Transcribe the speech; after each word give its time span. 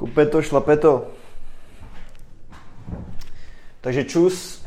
Kupe 0.00 0.26
to, 0.26 0.42
šlape 0.42 0.76
to. 0.76 1.06
Takže 3.80 4.04
čus, 4.04 4.66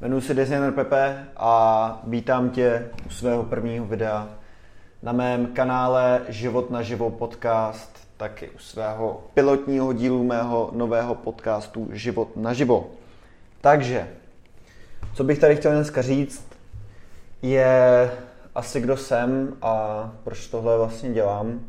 jmenuji 0.00 0.20
se 0.20 0.34
Designer 0.34 0.72
Pepe 0.72 1.24
a 1.36 2.00
vítám 2.06 2.50
tě 2.50 2.90
u 3.06 3.10
svého 3.10 3.42
prvního 3.42 3.86
videa 3.86 4.28
na 5.02 5.12
mém 5.12 5.46
kanále 5.46 6.22
Život 6.28 6.70
na 6.70 6.82
živo 6.82 7.10
podcast, 7.10 8.08
taky 8.16 8.50
u 8.50 8.58
svého 8.58 9.24
pilotního 9.34 9.92
dílu 9.92 10.24
mého 10.24 10.70
nového 10.72 11.14
podcastu 11.14 11.88
Život 11.92 12.36
na 12.36 12.52
živo. 12.52 12.90
Takže, 13.60 14.08
co 15.14 15.24
bych 15.24 15.38
tady 15.38 15.56
chtěl 15.56 15.72
dneska 15.72 16.02
říct, 16.02 16.48
je 17.42 18.10
asi 18.54 18.80
kdo 18.80 18.96
jsem 18.96 19.56
a 19.62 20.10
proč 20.24 20.46
tohle 20.46 20.78
vlastně 20.78 21.12
dělám. 21.12 21.60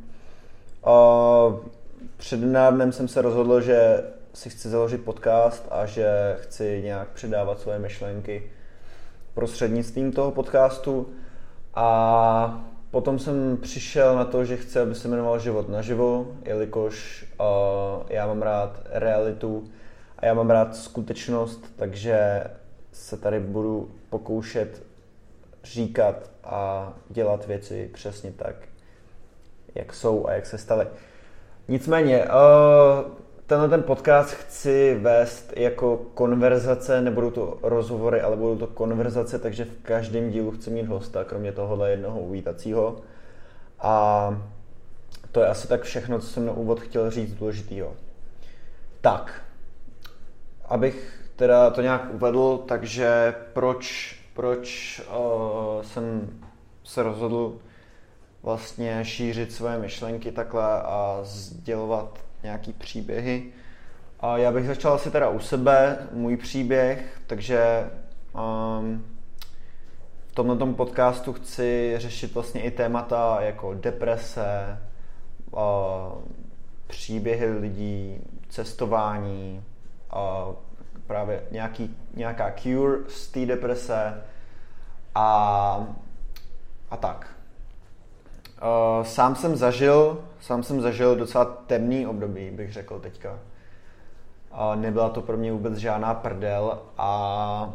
Před 2.17 2.39
dnem 2.39 2.91
jsem 2.91 3.07
se 3.07 3.21
rozhodl, 3.21 3.61
že 3.61 4.03
si 4.33 4.49
chci 4.49 4.69
založit 4.69 5.05
podcast 5.05 5.67
a 5.71 5.85
že 5.85 6.37
chci 6.39 6.81
nějak 6.83 7.07
předávat 7.07 7.59
svoje 7.59 7.79
myšlenky 7.79 8.51
prostřednictvím 9.33 10.11
toho 10.11 10.31
podcastu. 10.31 11.09
A 11.75 12.65
potom 12.91 13.19
jsem 13.19 13.57
přišel 13.57 14.15
na 14.15 14.25
to, 14.25 14.45
že 14.45 14.57
chci, 14.57 14.79
aby 14.79 14.95
se 14.95 15.07
jmenoval 15.07 15.39
Život 15.39 15.69
naživo, 15.69 16.27
jelikož 16.45 17.25
uh, 17.39 17.45
já 18.09 18.27
mám 18.27 18.41
rád 18.41 18.81
realitu 18.85 19.69
a 20.17 20.25
já 20.25 20.33
mám 20.33 20.49
rád 20.49 20.75
skutečnost, 20.75 21.65
takže 21.75 22.43
se 22.91 23.17
tady 23.17 23.39
budu 23.39 23.91
pokoušet 24.09 24.83
říkat 25.63 26.31
a 26.43 26.93
dělat 27.09 27.47
věci 27.47 27.89
přesně 27.93 28.31
tak, 28.31 28.55
jak 29.75 29.93
jsou 29.93 30.27
a 30.27 30.33
jak 30.33 30.45
se 30.45 30.57
staly. 30.57 30.87
Nicméně, 31.69 32.25
uh, 32.25 33.11
tenhle 33.45 33.69
ten 33.69 33.83
podcast 33.83 34.29
chci 34.29 34.97
vést 35.01 35.53
jako 35.55 35.97
konverzace, 36.13 37.01
nebudou 37.01 37.31
to 37.31 37.59
rozhovory, 37.61 38.21
ale 38.21 38.35
budou 38.35 38.57
to 38.57 38.67
konverzace, 38.67 39.39
takže 39.39 39.65
v 39.65 39.81
každém 39.81 40.29
dílu 40.29 40.51
chci 40.51 40.69
mít 40.69 40.87
hosta, 40.87 41.23
kromě 41.23 41.51
tohohle 41.51 41.91
jednoho 41.91 42.19
uvítacího. 42.19 42.95
A 43.79 44.41
to 45.31 45.39
je 45.39 45.47
asi 45.47 45.67
tak 45.67 45.81
všechno, 45.81 46.19
co 46.19 46.27
jsem 46.27 46.45
na 46.45 46.51
úvod 46.51 46.79
chtěl 46.79 47.11
říct 47.11 47.33
důležitýho. 47.33 47.93
Tak, 49.01 49.41
abych 50.65 51.21
teda 51.35 51.69
to 51.69 51.81
nějak 51.81 52.13
uvedl, 52.13 52.57
takže 52.67 53.35
proč, 53.53 54.15
proč 54.33 55.01
uh, 55.09 55.83
jsem 55.83 56.29
se 56.83 57.03
rozhodl 57.03 57.53
vlastně 58.43 59.05
šířit 59.05 59.51
své 59.51 59.77
myšlenky 59.77 60.31
takhle 60.31 60.81
a 60.81 61.19
sdělovat 61.23 62.19
nějaký 62.43 62.73
příběhy. 62.73 63.51
A 64.19 64.37
já 64.37 64.51
bych 64.51 64.67
začal 64.67 64.93
asi 64.93 65.11
teda 65.11 65.29
u 65.29 65.39
sebe, 65.39 66.07
můj 66.11 66.37
příběh, 66.37 67.21
takže 67.27 67.89
um, 68.33 69.05
v 70.27 70.35
tomto 70.35 70.55
tom 70.55 70.75
podcastu 70.75 71.33
chci 71.33 71.95
řešit 71.97 72.33
vlastně 72.33 72.61
i 72.61 72.71
témata 72.71 73.37
jako 73.41 73.73
deprese, 73.73 74.79
uh, 75.51 75.59
příběhy 76.87 77.51
lidí, 77.51 78.21
cestování, 78.49 79.63
uh, 80.13 80.55
právě 81.07 81.43
nějaký, 81.51 81.95
nějaká 82.13 82.51
cure 82.51 82.97
z 83.07 83.27
té 83.27 83.45
deprese 83.45 84.23
a, 85.15 85.87
a 86.89 86.97
tak. 86.97 87.36
Uh, 88.61 89.05
sám 89.05 89.35
jsem 89.35 89.55
zažil, 89.55 90.23
sám 90.39 90.63
jsem 90.63 90.81
zažil 90.81 91.15
docela 91.15 91.45
temný 91.45 92.07
období, 92.07 92.51
bych 92.51 92.73
řekl 92.73 92.99
teďka. 92.99 93.39
Uh, 94.51 94.75
nebyla 94.75 95.09
to 95.09 95.21
pro 95.21 95.37
mě 95.37 95.51
vůbec 95.51 95.77
žádná 95.77 96.13
prdel 96.13 96.79
a 96.97 97.73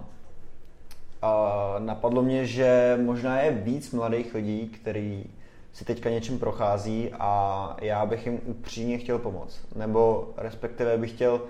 uh, 1.23 1.84
napadlo 1.84 2.23
mě, 2.23 2.46
že 2.46 2.98
možná 3.02 3.40
je 3.40 3.51
víc 3.51 3.90
mladých 3.92 4.34
lidí, 4.34 4.68
který 4.68 5.24
si 5.73 5.84
teďka 5.84 6.11
něčím 6.11 6.39
prochází 6.39 7.11
a 7.18 7.77
já 7.80 8.07
bych 8.07 8.27
jim 8.27 8.40
upřímně 8.45 8.98
chtěl 8.98 9.18
pomoct. 9.18 9.61
Nebo 9.77 10.28
respektive 10.36 10.98
bych 10.98 11.11
chtěl 11.11 11.40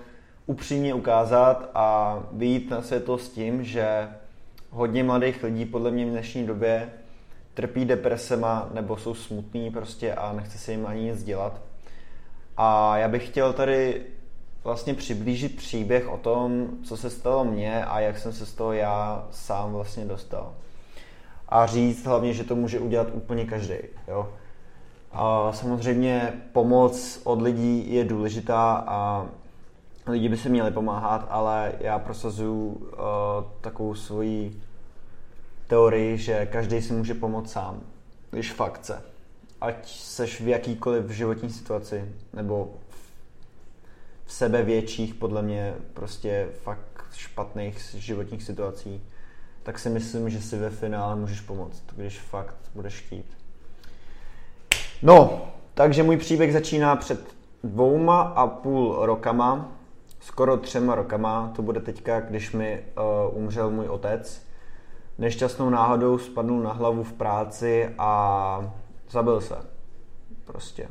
upřímně 0.46 0.94
ukázat 0.94 1.70
a 1.74 2.18
vyjít 2.32 2.70
na 2.70 2.82
světlo 2.82 3.18
s 3.18 3.28
tím, 3.28 3.64
že 3.64 4.08
hodně 4.70 5.04
mladých 5.04 5.42
lidí 5.42 5.64
podle 5.64 5.90
mě 5.90 6.06
v 6.06 6.10
dnešní 6.10 6.46
době 6.46 6.92
trpí 7.54 7.84
depresema 7.84 8.68
nebo 8.72 8.96
jsou 8.96 9.14
smutní 9.14 9.70
prostě 9.70 10.14
a 10.14 10.32
nechce 10.32 10.58
se 10.58 10.72
jim 10.72 10.86
ani 10.86 11.02
nic 11.02 11.24
dělat. 11.24 11.60
A 12.56 12.98
já 12.98 13.08
bych 13.08 13.26
chtěl 13.26 13.52
tady 13.52 14.02
vlastně 14.64 14.94
přiblížit 14.94 15.56
příběh 15.56 16.08
o 16.08 16.16
tom, 16.16 16.68
co 16.84 16.96
se 16.96 17.10
stalo 17.10 17.44
mně 17.44 17.84
a 17.84 18.00
jak 18.00 18.18
jsem 18.18 18.32
se 18.32 18.46
z 18.46 18.54
toho 18.54 18.72
já 18.72 19.26
sám 19.30 19.72
vlastně 19.72 20.04
dostal. 20.04 20.54
A 21.48 21.66
říct 21.66 22.06
hlavně, 22.06 22.32
že 22.32 22.44
to 22.44 22.56
může 22.56 22.80
udělat 22.80 23.08
úplně 23.12 23.44
každý. 23.44 23.74
Jo? 24.08 24.28
A 25.12 25.52
samozřejmě 25.52 26.32
pomoc 26.52 27.20
od 27.24 27.42
lidí 27.42 27.94
je 27.94 28.04
důležitá 28.04 28.84
a 28.86 29.26
lidi 30.06 30.28
by 30.28 30.36
si 30.36 30.48
měli 30.48 30.70
pomáhat, 30.70 31.26
ale 31.30 31.72
já 31.80 31.98
prosazuju 31.98 32.66
uh, 32.66 32.78
takovou 33.60 33.94
svoji 33.94 34.62
teorii, 35.72 36.18
že 36.18 36.46
každý 36.46 36.82
si 36.82 36.92
může 36.92 37.14
pomoct 37.14 37.52
sám, 37.52 37.80
když 38.30 38.52
fakt 38.52 38.78
chce. 38.78 39.02
Ať 39.60 39.88
seš 39.88 40.40
v 40.40 40.48
jakýkoliv 40.48 41.10
životní 41.10 41.50
situaci, 41.50 42.04
nebo 42.32 42.74
v 44.24 44.32
sebe 44.32 44.62
větších, 44.62 45.14
podle 45.14 45.42
mě, 45.42 45.74
prostě 45.94 46.48
fakt 46.62 47.04
špatných 47.14 47.94
životních 47.98 48.42
situací, 48.42 49.02
tak 49.62 49.78
si 49.78 49.90
myslím, 49.90 50.30
že 50.30 50.42
si 50.42 50.58
ve 50.58 50.70
finále 50.70 51.16
můžeš 51.16 51.40
pomoct, 51.40 51.82
když 51.96 52.20
fakt 52.20 52.56
budeš 52.74 53.00
chtít. 53.00 53.26
No, 55.02 55.48
takže 55.74 56.02
můj 56.02 56.16
příběh 56.16 56.52
začíná 56.52 56.96
před 56.96 57.34
dvouma 57.64 58.20
a 58.22 58.46
půl 58.46 59.06
rokama, 59.06 59.72
skoro 60.20 60.56
třema 60.56 60.94
rokama, 60.94 61.52
to 61.56 61.62
bude 61.62 61.80
teďka, 61.80 62.20
když 62.20 62.52
mi 62.52 62.84
uh, 63.30 63.38
umřel 63.42 63.70
můj 63.70 63.88
otec 63.88 64.51
nešťastnou 65.18 65.70
náhodou 65.70 66.18
spadnul 66.18 66.62
na 66.62 66.72
hlavu 66.72 67.02
v 67.02 67.12
práci 67.12 67.94
a 67.98 68.72
zabil 69.10 69.40
se. 69.40 69.56
Prostě. 70.44 70.88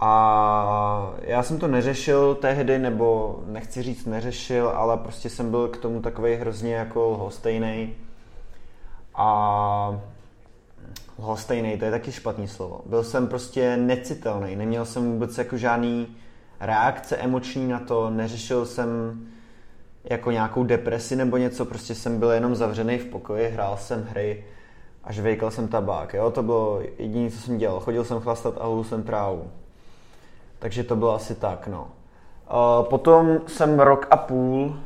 A 0.00 1.14
já 1.20 1.42
jsem 1.42 1.58
to 1.58 1.68
neřešil 1.68 2.34
tehdy, 2.34 2.78
nebo 2.78 3.38
nechci 3.46 3.82
říct 3.82 4.06
neřešil, 4.06 4.68
ale 4.68 4.96
prostě 4.96 5.30
jsem 5.30 5.50
byl 5.50 5.68
k 5.68 5.76
tomu 5.76 6.02
takový 6.02 6.34
hrozně 6.34 6.74
jako 6.74 7.10
lhostejný. 7.10 7.94
A 9.14 10.00
lhostejný, 11.18 11.78
to 11.78 11.84
je 11.84 11.90
taky 11.90 12.12
špatný 12.12 12.48
slovo. 12.48 12.80
Byl 12.86 13.04
jsem 13.04 13.28
prostě 13.28 13.76
necitelný, 13.76 14.56
neměl 14.56 14.84
jsem 14.84 15.12
vůbec 15.12 15.38
jako 15.38 15.56
žádný 15.56 16.16
reakce 16.60 17.16
emoční 17.16 17.68
na 17.68 17.80
to, 17.80 18.10
neřešil 18.10 18.66
jsem 18.66 19.20
jako 20.10 20.30
nějakou 20.30 20.64
depresi 20.64 21.16
nebo 21.16 21.36
něco, 21.36 21.64
prostě 21.64 21.94
jsem 21.94 22.18
byl 22.18 22.30
jenom 22.30 22.54
zavřený 22.54 22.98
v 22.98 23.04
pokoji, 23.04 23.48
hrál 23.48 23.76
jsem 23.76 24.04
hry 24.10 24.44
a 25.04 25.12
žvejkal 25.12 25.50
jsem 25.50 25.68
tabák, 25.68 26.14
jo, 26.14 26.30
to 26.30 26.42
bylo 26.42 26.80
jediné, 26.98 27.30
co 27.30 27.38
jsem 27.38 27.58
dělal. 27.58 27.80
Chodil 27.80 28.04
jsem 28.04 28.20
chlastat 28.20 28.54
a 28.60 28.66
hulil 28.66 28.84
jsem 28.84 29.02
trávu. 29.02 29.50
Takže 30.58 30.84
to 30.84 30.96
bylo 30.96 31.14
asi 31.14 31.34
tak, 31.34 31.68
no. 31.68 31.88
Potom 32.82 33.40
jsem 33.46 33.80
rok 33.80 34.06
a 34.10 34.16
půl 34.16 34.76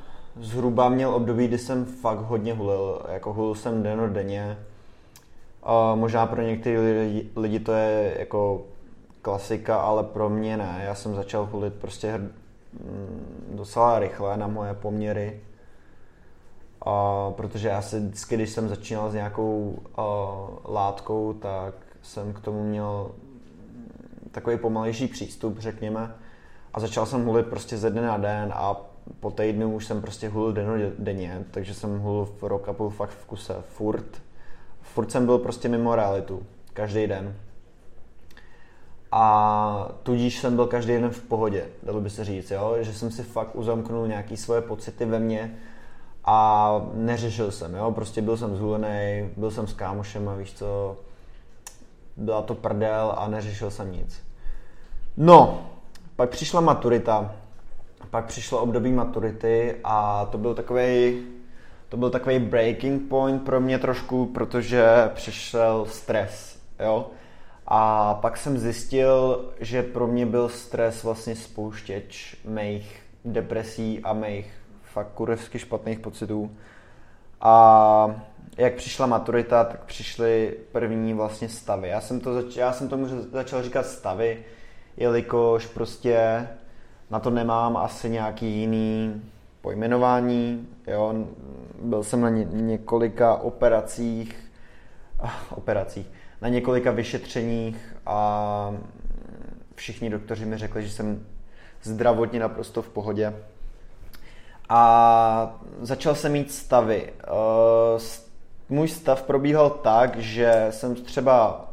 zhruba 0.40 0.88
měl 0.88 1.14
období, 1.14 1.48
kdy 1.48 1.58
jsem 1.58 1.84
fakt 1.84 2.18
hodně 2.18 2.54
hulil, 2.54 3.02
jako 3.08 3.32
hulil 3.32 3.54
jsem 3.54 3.82
den 3.82 4.12
denně. 4.12 4.58
Možná 5.94 6.26
pro 6.26 6.42
některé 6.42 6.80
lidi, 6.80 7.30
lidi 7.36 7.60
to 7.60 7.72
je 7.72 8.16
jako 8.18 8.62
klasika, 9.22 9.76
ale 9.76 10.04
pro 10.04 10.28
mě 10.30 10.56
ne. 10.56 10.82
Já 10.84 10.94
jsem 10.94 11.14
začal 11.14 11.48
hulit 11.52 11.74
prostě 11.74 12.20
docela 13.54 13.98
rychle 13.98 14.36
na 14.36 14.46
moje 14.46 14.74
poměry. 14.74 15.40
A 16.86 17.30
protože 17.30 17.68
já 17.68 17.82
se 17.82 18.00
vždycky, 18.00 18.34
když 18.34 18.50
jsem 18.50 18.68
začínal 18.68 19.10
s 19.10 19.14
nějakou 19.14 19.78
uh, 19.98 20.74
látkou, 20.74 21.32
tak 21.32 21.74
jsem 22.02 22.32
k 22.32 22.40
tomu 22.40 22.64
měl 22.64 23.10
takový 24.30 24.58
pomalejší 24.58 25.06
přístup, 25.06 25.58
řekněme. 25.58 26.14
A 26.74 26.80
začal 26.80 27.06
jsem 27.06 27.24
hulit 27.24 27.46
prostě 27.46 27.76
ze 27.76 27.90
dne 27.90 28.02
na 28.02 28.16
den 28.16 28.52
a 28.54 28.76
po 29.20 29.30
týdnu 29.30 29.74
už 29.74 29.86
jsem 29.86 30.00
prostě 30.00 30.28
hulil 30.28 30.52
den 30.52 30.92
denně, 30.98 31.44
takže 31.50 31.74
jsem 31.74 31.98
hulil 31.98 32.24
v 32.24 32.42
rok 32.42 32.68
a 32.68 32.72
půl 32.72 32.90
fakt 32.90 33.10
v 33.10 33.26
kuse, 33.26 33.54
furt. 33.68 34.22
Furt 34.80 35.10
jsem 35.10 35.26
byl 35.26 35.38
prostě 35.38 35.68
mimo 35.68 35.94
realitu, 35.96 36.42
každý 36.72 37.06
den 37.06 37.34
a 39.12 39.88
tudíž 40.02 40.38
jsem 40.38 40.56
byl 40.56 40.66
každý 40.66 40.92
den 40.92 41.10
v 41.10 41.22
pohodě, 41.22 41.66
dalo 41.82 42.00
by 42.00 42.10
se 42.10 42.24
říct, 42.24 42.50
jo? 42.50 42.76
že 42.80 42.94
jsem 42.94 43.10
si 43.10 43.22
fakt 43.22 43.56
uzamknul 43.56 44.08
nějaký 44.08 44.36
svoje 44.36 44.60
pocity 44.60 45.04
ve 45.04 45.18
mně 45.18 45.58
a 46.24 46.80
neřešil 46.94 47.50
jsem, 47.50 47.74
jo? 47.74 47.92
prostě 47.92 48.22
byl 48.22 48.36
jsem 48.36 48.56
zhulený, 48.56 49.30
byl 49.36 49.50
jsem 49.50 49.66
s 49.66 49.72
kámošem 49.72 50.28
a 50.28 50.34
víš 50.34 50.52
co, 50.52 50.96
byla 52.16 52.42
to 52.42 52.54
prdel 52.54 53.14
a 53.16 53.28
neřešil 53.28 53.70
jsem 53.70 53.92
nic. 53.92 54.22
No, 55.16 55.66
pak 56.16 56.30
přišla 56.30 56.60
maturita, 56.60 57.34
pak 58.10 58.24
přišlo 58.24 58.60
období 58.60 58.92
maturity 58.92 59.76
a 59.84 60.26
to 60.30 60.38
byl 60.38 60.54
takový 60.54 61.22
to 61.88 61.96
byl 61.96 62.10
takový 62.10 62.38
breaking 62.38 63.08
point 63.08 63.42
pro 63.42 63.60
mě 63.60 63.78
trošku, 63.78 64.26
protože 64.26 64.84
přišel 65.14 65.86
stres, 65.88 66.58
jo. 66.80 67.10
A 67.72 68.14
pak 68.14 68.36
jsem 68.36 68.58
zjistil, 68.58 69.44
že 69.60 69.82
pro 69.82 70.06
mě 70.06 70.26
byl 70.26 70.48
stres 70.48 71.04
vlastně 71.04 71.36
spouštěč 71.36 72.36
mých 72.44 73.02
depresí 73.24 74.00
a 74.04 74.12
mých 74.12 74.52
fakt 74.82 75.08
kurevsky 75.14 75.58
špatných 75.58 75.98
pocitů. 76.00 76.50
A 77.40 78.14
jak 78.56 78.74
přišla 78.74 79.06
maturita, 79.06 79.64
tak 79.64 79.84
přišly 79.84 80.56
první 80.72 81.14
vlastně 81.14 81.48
stavy. 81.48 81.88
Já 81.88 82.00
jsem, 82.00 82.20
to 82.20 82.34
zač- 82.34 82.56
já 82.56 82.72
jsem 82.72 82.88
tomu 82.88 83.06
začal 83.32 83.62
říkat 83.62 83.86
stavy, 83.86 84.44
jelikož 84.96 85.66
prostě 85.66 86.48
na 87.10 87.20
to 87.20 87.30
nemám 87.30 87.76
asi 87.76 88.10
nějaký 88.10 88.46
jiný 88.46 89.22
pojmenování. 89.60 90.68
Jo. 90.86 91.14
Byl 91.82 92.02
jsem 92.02 92.20
na 92.20 92.28
ně- 92.28 92.48
několika 92.50 93.34
operacích, 93.34 94.50
operacích, 95.54 96.06
na 96.42 96.48
několika 96.48 96.90
vyšetřeních 96.90 97.96
a 98.06 98.74
všichni 99.74 100.10
doktoři 100.10 100.44
mi 100.44 100.58
řekli, 100.58 100.82
že 100.82 100.90
jsem 100.90 101.26
zdravotně 101.82 102.40
naprosto 102.40 102.82
v 102.82 102.88
pohodě. 102.88 103.34
A 104.68 105.60
začal 105.80 106.14
jsem 106.14 106.32
mít 106.32 106.52
stavy. 106.52 107.12
Eh, 107.22 107.98
můj 108.68 108.88
stav 108.88 109.22
probíhal 109.22 109.70
tak, 109.70 110.16
že 110.16 110.66
jsem 110.70 110.94
třeba 110.94 111.66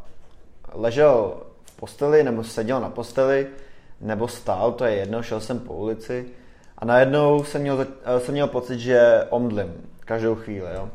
ležel 0.73 1.37
v 1.63 1.75
posteli 1.75 2.23
nebo 2.23 2.43
seděl 2.43 2.79
na 2.79 2.89
posteli, 2.89 3.47
nebo 4.01 4.27
stál, 4.27 4.71
to 4.71 4.85
je 4.85 4.95
jedno, 4.95 5.23
šel 5.23 5.39
jsem 5.39 5.59
po 5.59 5.73
ulici 5.73 6.25
a 6.77 6.85
najednou 6.85 7.43
jsem 7.43 7.61
měl, 7.61 7.87
eh, 8.03 8.19
jsem 8.19 8.33
měl 8.33 8.47
pocit, 8.47 8.79
že 8.79 9.27
omdlím 9.29 9.73
každou 9.99 10.35
chvíli. 10.35 10.67
Jo. 10.73 10.89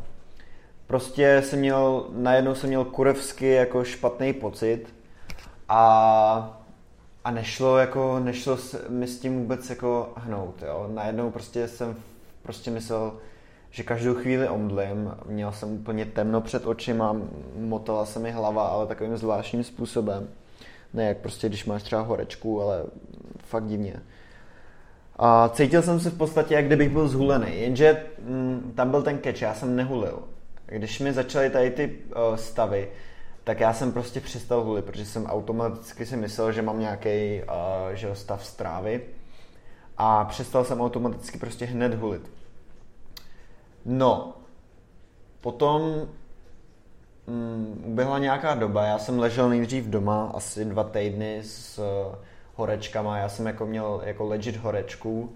Prostě 0.92 1.42
jsem 1.44 1.58
měl, 1.58 2.06
najednou 2.12 2.54
jsem 2.54 2.68
měl 2.68 2.84
kurevsky 2.84 3.50
jako 3.50 3.84
špatný 3.84 4.32
pocit 4.32 4.94
a, 5.68 6.60
a 7.24 7.30
nešlo, 7.30 7.78
jako, 7.78 8.20
nešlo 8.20 8.58
mi 8.88 9.06
s 9.06 9.20
tím 9.20 9.38
vůbec 9.38 9.70
jako 9.70 10.12
hnout. 10.16 10.62
Jo. 10.66 10.90
Najednou 10.94 11.30
prostě 11.30 11.68
jsem 11.68 11.96
prostě 12.42 12.70
myslel, 12.70 13.12
že 13.70 13.82
každou 13.82 14.14
chvíli 14.14 14.48
omdlím, 14.48 15.14
měl 15.26 15.52
jsem 15.52 15.72
úplně 15.72 16.04
temno 16.04 16.40
před 16.40 16.66
očima, 16.66 17.16
motala 17.56 18.06
se 18.06 18.18
mi 18.18 18.30
hlava, 18.30 18.68
ale 18.68 18.86
takovým 18.86 19.16
zvláštním 19.16 19.64
způsobem. 19.64 20.28
Ne 20.94 21.04
jak 21.04 21.16
prostě, 21.16 21.48
když 21.48 21.64
máš 21.64 21.82
třeba 21.82 22.02
horečku, 22.02 22.62
ale 22.62 22.84
fakt 23.38 23.66
divně. 23.66 24.02
A 25.16 25.48
cítil 25.48 25.82
jsem 25.82 26.00
se 26.00 26.10
v 26.10 26.18
podstatě, 26.18 26.54
jak 26.54 26.66
kdybych 26.66 26.88
byl 26.88 27.08
zhulený, 27.08 27.60
jenže 27.60 28.04
mm, 28.24 28.72
tam 28.74 28.90
byl 28.90 29.02
ten 29.02 29.18
keč, 29.18 29.42
já 29.42 29.54
jsem 29.54 29.76
nehulil. 29.76 30.22
Když 30.72 31.00
mi 31.00 31.12
začaly 31.12 31.50
tady 31.50 31.70
ty 31.70 31.98
uh, 32.30 32.36
stavy, 32.36 32.88
tak 33.44 33.60
já 33.60 33.74
jsem 33.74 33.92
prostě 33.92 34.20
přestal 34.20 34.64
hulit, 34.64 34.84
protože 34.84 35.06
jsem 35.06 35.26
automaticky 35.26 36.06
si 36.06 36.16
myslel, 36.16 36.52
že 36.52 36.62
mám 36.62 36.80
nějaký 36.80 37.42
uh, 37.42 37.94
že 37.94 38.14
stav 38.14 38.46
strávy. 38.46 39.02
A 39.98 40.24
přestal 40.24 40.64
jsem 40.64 40.80
automaticky 40.80 41.38
prostě 41.38 41.64
hned 41.64 41.94
hulit. 41.94 42.30
No, 43.84 44.34
potom 45.40 46.08
mm, 47.26 47.84
uběhla 47.86 48.18
nějaká 48.18 48.54
doba, 48.54 48.84
já 48.84 48.98
jsem 48.98 49.18
ležel 49.18 49.48
nejdřív 49.48 49.84
doma 49.84 50.32
asi 50.34 50.64
dva 50.64 50.84
týdny 50.84 51.38
s 51.42 51.78
uh, 51.78 52.14
horečkama, 52.54 53.18
já 53.18 53.28
jsem 53.28 53.46
jako 53.46 53.66
měl 53.66 54.02
jako 54.04 54.24
legit 54.24 54.56
horečku 54.56 55.32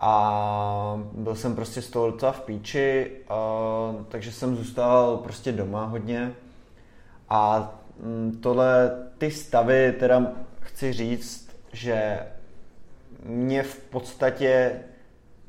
a 0.00 1.02
byl 1.12 1.34
jsem 1.34 1.54
prostě 1.54 1.82
z 1.82 1.90
toho 1.90 2.10
docela 2.10 2.32
v 2.32 2.40
píči, 2.40 3.10
uh, 3.30 4.04
takže 4.08 4.32
jsem 4.32 4.56
zůstal 4.56 5.16
prostě 5.16 5.52
doma 5.52 5.84
hodně 5.84 6.32
a 7.28 7.72
mm, 8.02 8.38
tohle, 8.42 8.90
ty 9.18 9.30
stavy 9.30 9.92
teda 9.92 10.32
chci 10.60 10.92
říct, 10.92 11.56
že 11.72 12.18
mě 13.24 13.62
v 13.62 13.78
podstatě 13.78 14.80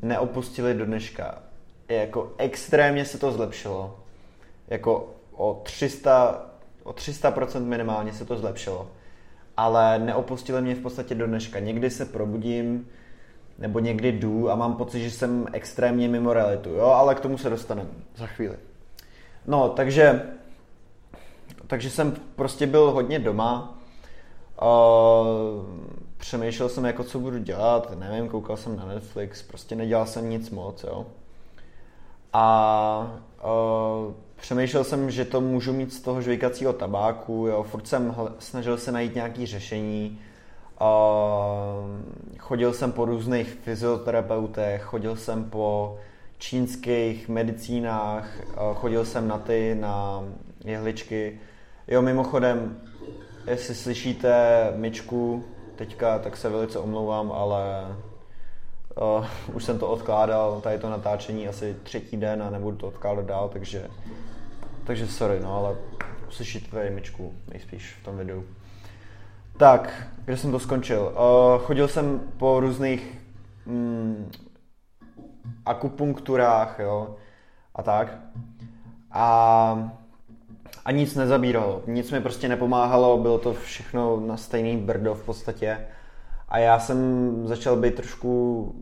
neopustili 0.01 0.73
do 0.73 0.85
dneška. 0.85 1.43
Jako 1.89 2.33
extrémně 2.37 3.05
se 3.05 3.17
to 3.17 3.31
zlepšilo. 3.31 3.99
Jako 4.67 5.13
o 5.31 5.61
300, 5.63 6.45
o 6.83 6.91
300% 6.91 7.63
minimálně 7.63 8.13
se 8.13 8.25
to 8.25 8.37
zlepšilo. 8.37 8.91
Ale 9.57 9.99
neopustili 9.99 10.61
mě 10.61 10.75
v 10.75 10.81
podstatě 10.81 11.15
do 11.15 11.27
dneška. 11.27 11.59
Někdy 11.59 11.89
se 11.89 12.05
probudím, 12.05 12.87
nebo 13.61 13.79
někdy 13.79 14.11
jdu 14.11 14.51
a 14.51 14.55
mám 14.55 14.73
pocit, 14.73 14.99
že 14.99 15.11
jsem 15.11 15.47
extrémně 15.53 16.07
mimo 16.07 16.33
realitu, 16.33 16.69
jo, 16.69 16.85
ale 16.85 17.15
k 17.15 17.19
tomu 17.19 17.37
se 17.37 17.49
dostaneme 17.49 17.89
za 18.15 18.27
chvíli. 18.27 18.55
No, 19.45 19.69
takže, 19.69 20.21
takže 21.67 21.89
jsem 21.89 22.15
prostě 22.35 22.67
byl 22.67 22.91
hodně 22.91 23.19
doma, 23.19 23.77
uh, 24.61 24.67
přemýšlel 26.17 26.69
jsem, 26.69 26.85
jako 26.85 27.03
co 27.03 27.19
budu 27.19 27.37
dělat, 27.37 27.99
nevím, 27.99 28.29
koukal 28.29 28.57
jsem 28.57 28.77
na 28.77 28.85
Netflix, 28.85 29.41
prostě 29.41 29.75
nedělal 29.75 30.05
jsem 30.05 30.29
nic 30.29 30.49
moc, 30.49 30.83
jo. 30.83 31.05
A 32.33 33.21
uh, 33.43 34.13
přemýšlel 34.35 34.83
jsem, 34.83 35.11
že 35.11 35.25
to 35.25 35.41
můžu 35.41 35.73
mít 35.73 35.93
z 35.93 36.01
toho 36.01 36.21
žvejkacího 36.21 36.73
tabáku, 36.73 37.47
jo, 37.47 37.63
furt 37.63 37.87
jsem 37.87 38.15
snažil 38.39 38.77
se 38.77 38.91
najít 38.91 39.15
nějaké 39.15 39.45
řešení, 39.45 40.19
chodil 42.39 42.73
jsem 42.73 42.91
po 42.91 43.05
různých 43.05 43.49
fyzioterapeutech, 43.49 44.81
chodil 44.81 45.15
jsem 45.15 45.49
po 45.49 45.97
čínských 46.37 47.29
medicínách, 47.29 48.29
chodil 48.73 49.05
jsem 49.05 49.27
na 49.27 49.37
ty, 49.37 49.77
na 49.79 50.23
jehličky. 50.65 51.39
Jo, 51.87 52.01
mimochodem, 52.01 52.77
jestli 53.47 53.75
slyšíte 53.75 54.33
myčku, 54.75 55.43
teďka, 55.75 56.19
tak 56.19 56.37
se 56.37 56.49
velice 56.49 56.79
omlouvám, 56.79 57.31
ale 57.31 57.87
uh, 59.19 59.25
už 59.53 59.63
jsem 59.63 59.79
to 59.79 59.89
odkládal, 59.89 60.61
tady 60.61 60.79
to 60.79 60.89
natáčení 60.89 61.47
asi 61.47 61.75
třetí 61.83 62.17
den 62.17 62.43
a 62.43 62.49
nebudu 62.49 62.77
to 62.77 62.87
odkládat 62.87 63.25
dál, 63.25 63.49
takže, 63.49 63.87
takže 64.83 65.07
sorry, 65.07 65.39
no, 65.39 65.55
ale 65.55 65.75
uslyšíte 66.27 66.71
tady 66.71 66.89
myčku 66.89 67.33
nejspíš 67.47 67.97
v 68.01 68.05
tom 68.05 68.17
videu. 68.17 68.43
Tak, 69.61 70.07
kde 70.25 70.37
jsem 70.37 70.51
to 70.51 70.59
skončil? 70.59 71.01
Uh, 71.01 71.61
chodil 71.61 71.87
jsem 71.87 72.21
po 72.37 72.59
různých 72.59 73.17
mm, 73.65 74.31
akupunkturách, 75.65 76.79
jo, 76.79 77.15
a 77.75 77.83
tak. 77.83 78.17
A 79.11 79.91
a 80.85 80.91
nic 80.91 81.15
nezabíralo, 81.15 81.81
nic 81.87 82.11
mi 82.11 82.21
prostě 82.21 82.49
nepomáhalo, 82.49 83.17
bylo 83.17 83.37
to 83.37 83.53
všechno 83.53 84.19
na 84.19 84.37
stejný 84.37 84.77
brdo 84.77 85.13
v 85.13 85.25
podstatě. 85.25 85.77
A 86.49 86.57
já 86.57 86.79
jsem 86.79 87.31
začal 87.47 87.75
být 87.75 87.95
trošku, 87.95 88.75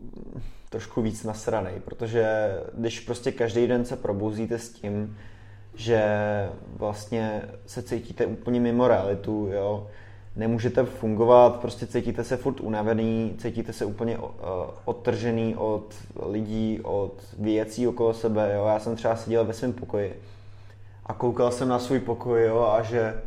trošku 0.70 1.02
víc 1.02 1.24
nasranej, 1.24 1.80
protože 1.84 2.50
když 2.74 3.00
prostě 3.00 3.32
každý 3.32 3.66
den 3.66 3.84
se 3.84 3.96
probouzíte 3.96 4.58
s 4.58 4.72
tím, 4.72 5.16
že 5.74 6.02
vlastně 6.76 7.42
se 7.66 7.82
cítíte 7.82 8.26
úplně 8.26 8.60
mimo 8.60 8.88
realitu, 8.88 9.48
jo, 9.52 9.86
nemůžete 10.36 10.84
fungovat, 10.84 11.60
prostě 11.60 11.86
cítíte 11.86 12.24
se 12.24 12.36
furt 12.36 12.60
unavený, 12.60 13.34
cítíte 13.38 13.72
se 13.72 13.84
úplně 13.84 14.18
uh, 14.18 14.28
odtržený 14.84 15.56
od 15.56 15.94
lidí, 16.26 16.80
od 16.82 17.12
věcí 17.38 17.88
okolo 17.88 18.14
sebe, 18.14 18.52
jo. 18.54 18.66
Já 18.66 18.78
jsem 18.78 18.96
třeba 18.96 19.16
seděl 19.16 19.44
ve 19.44 19.52
svém 19.52 19.72
pokoji 19.72 20.22
a 21.06 21.14
koukal 21.14 21.50
jsem 21.50 21.68
na 21.68 21.78
svůj 21.78 22.00
pokoj, 22.00 22.44
jo, 22.44 22.72
a 22.78 22.82
že, 22.82 23.22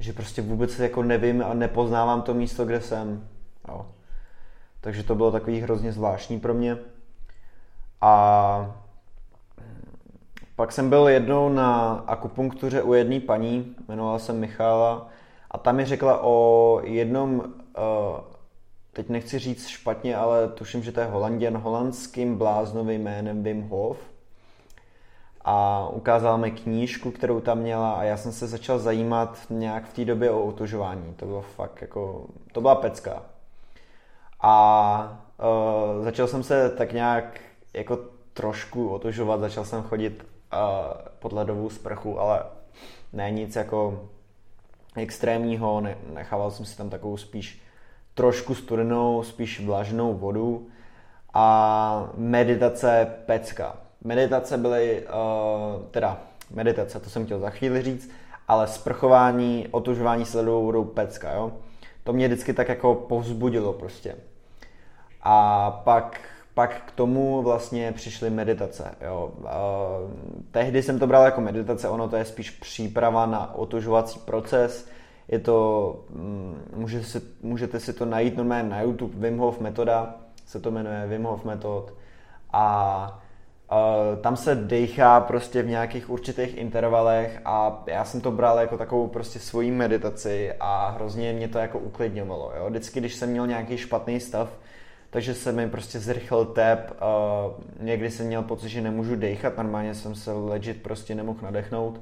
že 0.00 0.12
prostě 0.12 0.42
vůbec 0.42 0.78
jako 0.78 1.02
nevím 1.02 1.44
a 1.46 1.54
nepoznávám 1.54 2.22
to 2.22 2.34
místo, 2.34 2.64
kde 2.64 2.80
jsem, 2.80 3.28
jo. 3.68 3.86
Takže 4.80 5.02
to 5.02 5.14
bylo 5.14 5.32
takový 5.32 5.60
hrozně 5.60 5.92
zvláštní 5.92 6.40
pro 6.40 6.54
mě. 6.54 6.78
A 8.00 8.74
pak 10.56 10.72
jsem 10.72 10.90
byl 10.90 11.08
jednou 11.08 11.48
na 11.48 11.92
akupunktuře 12.06 12.82
u 12.82 12.94
jedné 12.94 13.20
paní, 13.20 13.76
jmenovala 13.88 14.18
jsem 14.18 14.40
Michála, 14.40 15.08
a 15.56 15.58
tam 15.58 15.76
mi 15.76 15.84
řekla 15.84 16.20
o 16.22 16.80
jednom, 16.84 17.44
eh, 17.78 18.20
teď 18.92 19.08
nechci 19.08 19.38
říct 19.38 19.66
špatně, 19.66 20.16
ale 20.16 20.48
tuším, 20.48 20.82
že 20.82 20.92
to 20.92 21.00
je 21.00 21.06
holanděn, 21.06 21.56
holandským 21.56 22.38
bláznovým 22.38 23.02
jménem 23.02 23.42
Wim 23.42 23.62
Hof 23.62 23.98
a 25.44 25.88
ukázala 25.92 26.36
mi 26.36 26.50
knížku, 26.50 27.10
kterou 27.10 27.40
tam 27.40 27.58
měla 27.58 27.92
a 27.92 28.02
já 28.02 28.16
jsem 28.16 28.32
se 28.32 28.46
začal 28.46 28.78
zajímat 28.78 29.38
nějak 29.50 29.84
v 29.84 29.92
té 29.92 30.04
době 30.04 30.30
o 30.30 30.44
otužování. 30.44 31.14
To 31.14 31.26
bylo 31.26 31.42
fakt 31.42 31.80
jako, 31.80 32.26
to 32.52 32.60
byla 32.60 32.74
pecka. 32.74 33.22
A 34.40 35.26
uh, 35.96 36.04
začal 36.04 36.26
jsem 36.26 36.42
se 36.42 36.70
tak 36.70 36.92
nějak 36.92 37.40
jako 37.74 37.98
trošku 38.32 38.88
otužovat, 38.88 39.40
začal 39.40 39.64
jsem 39.64 39.82
chodit 39.82 40.26
uh, 40.52 40.58
pod 41.18 41.32
ledovou 41.32 41.70
sprchu, 41.70 42.20
ale 42.20 42.42
ne 43.12 43.30
nic 43.30 43.56
jako 43.56 44.08
extrémního, 45.02 45.80
ne, 45.80 45.96
nechával 46.14 46.50
jsem 46.50 46.66
si 46.66 46.76
tam 46.76 46.90
takovou 46.90 47.16
spíš 47.16 47.62
trošku 48.14 48.54
studenou, 48.54 49.22
spíš 49.22 49.60
vlažnou 49.60 50.14
vodu 50.14 50.66
a 51.34 52.10
meditace 52.16 53.06
pecka. 53.26 53.76
Meditace 54.04 54.58
byly, 54.58 55.06
uh, 55.06 55.82
teda 55.90 56.20
meditace, 56.50 57.00
to 57.00 57.10
jsem 57.10 57.24
chtěl 57.24 57.38
za 57.38 57.50
chvíli 57.50 57.82
říct, 57.82 58.10
ale 58.48 58.66
sprchování, 58.66 59.68
otužování 59.70 60.24
s 60.24 60.34
ledovou 60.34 60.64
vodou 60.64 60.84
pecka, 60.84 61.32
jo. 61.32 61.52
To 62.04 62.12
mě 62.12 62.26
vždycky 62.26 62.52
tak 62.52 62.68
jako 62.68 62.94
povzbudilo 62.94 63.72
prostě. 63.72 64.16
A 65.22 65.70
pak, 65.70 66.20
pak 66.56 66.82
k 66.86 66.90
tomu 66.90 67.42
vlastně 67.42 67.92
přišly 67.92 68.30
meditace, 68.30 68.94
jo. 69.00 69.32
Uh, 69.38 69.46
tehdy 70.50 70.82
jsem 70.82 70.98
to 70.98 71.06
bral 71.06 71.24
jako 71.24 71.40
meditace, 71.40 71.88
ono 71.88 72.08
to 72.08 72.16
je 72.16 72.24
spíš 72.24 72.50
příprava 72.50 73.26
na 73.26 73.54
otužovací 73.54 74.18
proces, 74.18 74.88
je 75.28 75.38
to, 75.38 76.00
um, 76.14 76.56
můžete 76.76 77.04
si, 77.04 77.20
můžete 77.42 77.80
si 77.80 77.92
to 77.92 78.04
najít 78.04 78.36
normálně 78.36 78.68
na 78.68 78.80
YouTube, 78.80 79.28
Wim 79.28 79.38
Hof 79.38 79.60
metoda, 79.60 80.14
se 80.46 80.60
to 80.60 80.70
jmenuje 80.70 81.06
Wim 81.06 81.22
Hof 81.22 81.44
metod 81.44 81.94
a 82.52 83.22
Uh, 83.72 84.22
tam 84.22 84.36
se 84.36 84.54
dejchá 84.54 85.20
prostě 85.20 85.62
v 85.62 85.68
nějakých 85.68 86.10
určitých 86.10 86.56
intervalech 86.56 87.40
a 87.44 87.82
já 87.86 88.04
jsem 88.04 88.20
to 88.20 88.30
bral 88.30 88.58
jako 88.58 88.78
takovou 88.78 89.08
prostě 89.08 89.38
svoji 89.38 89.70
meditaci 89.70 90.52
a 90.60 90.90
hrozně 90.90 91.32
mě 91.32 91.48
to 91.48 91.58
jako 91.58 91.78
uklidňovalo. 91.78 92.52
Jo? 92.56 92.66
Vždycky, 92.70 93.00
když 93.00 93.14
jsem 93.14 93.30
měl 93.30 93.46
nějaký 93.46 93.76
špatný 93.78 94.20
stav, 94.20 94.48
takže 95.10 95.34
se 95.34 95.52
mi 95.52 95.68
prostě 95.68 96.00
zrychl 96.00 96.44
tep, 96.44 96.90
uh, 96.90 97.52
někdy 97.80 98.10
jsem 98.10 98.26
měl 98.26 98.42
pocit, 98.42 98.68
že 98.68 98.80
nemůžu 98.80 99.16
dechat, 99.16 99.56
normálně 99.56 99.94
jsem 99.94 100.14
se 100.14 100.32
legit 100.32 100.82
prostě 100.82 101.14
nemohl 101.14 101.38
nadechnout 101.42 102.00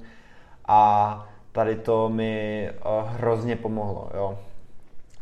a 0.69 1.29
tady 1.53 1.77
to 1.77 2.09
mi 2.09 2.71
uh, 2.71 3.09
hrozně 3.09 3.57
pomohlo, 3.57 4.11
jo. 4.15 4.39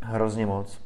Hrozně 0.01 0.47
moc. 0.47 0.79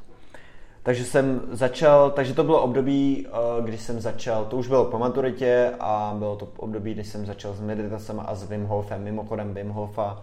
Takže 0.87 1.05
jsem 1.05 1.41
začal, 1.51 2.11
takže 2.11 2.35
to 2.35 2.45
bylo 2.45 2.63
období, 2.63 3.27
eh, 3.27 3.63
kdy 3.63 3.79
jsem 3.79 4.01
začal, 4.01 4.45
to 4.45 4.57
už 4.57 4.69
bylo 4.69 4.85
po 4.85 4.99
maturitě 4.99 5.73
a 5.81 6.15
bylo 6.19 6.37
to 6.37 6.49
období, 6.57 6.95
kdy 6.95 7.05
jsem 7.05 7.27
začal 7.27 7.55
s 7.55 7.61
meditacemi 7.61 8.21
a 8.27 8.35
s 8.35 8.49
Wim 8.49 8.65
Hofem. 8.65 9.05
Mimochodem 9.05 9.55
Wim 9.55 9.69
Hofa 9.69 10.23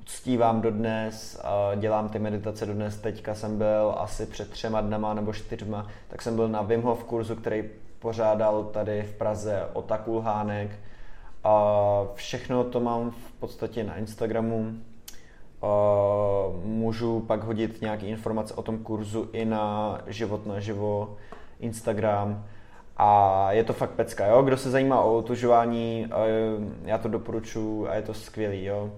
uctívám 0.00 0.60
dodnes, 0.60 1.42
dělám 1.76 2.08
ty 2.08 2.18
meditace 2.18 2.66
dodnes. 2.66 2.96
Teďka 2.96 3.34
jsem 3.34 3.58
byl 3.58 3.94
asi 3.98 4.26
před 4.26 4.50
třema 4.50 4.80
dnama 4.80 5.14
nebo 5.14 5.32
čtyřma, 5.32 5.86
tak 6.08 6.22
jsem 6.22 6.36
byl 6.36 6.48
na 6.48 6.62
Wim 6.62 6.82
Hof 6.82 7.04
kurzu, 7.04 7.36
který 7.36 7.64
pořádal 7.98 8.64
tady 8.64 9.02
v 9.02 9.12
Praze 9.12 9.68
Otakul 9.72 10.20
Hánek. 10.20 10.70
Všechno 12.14 12.64
to 12.64 12.80
mám 12.80 13.10
v 13.10 13.32
podstatě 13.32 13.84
na 13.84 13.96
Instagramu, 13.96 14.72
Uh, 15.62 16.64
můžu 16.64 17.20
pak 17.20 17.44
hodit 17.44 17.80
nějaké 17.80 18.06
informace 18.06 18.54
o 18.54 18.62
tom 18.62 18.78
kurzu 18.78 19.28
i 19.32 19.44
na 19.44 19.98
život 20.06 20.46
na 20.46 20.60
živo, 20.60 21.16
Instagram 21.58 22.44
a 22.96 23.52
je 23.52 23.64
to 23.64 23.72
fakt 23.72 23.90
pecka, 23.90 24.26
jo? 24.26 24.42
Kdo 24.42 24.56
se 24.56 24.70
zajímá 24.70 25.00
o 25.00 25.16
otužování, 25.16 26.10
já 26.84 26.98
to 26.98 27.08
doporučuji 27.08 27.88
a 27.88 27.94
je 27.94 28.02
to 28.02 28.14
skvělý, 28.14 28.64
jo? 28.64 28.90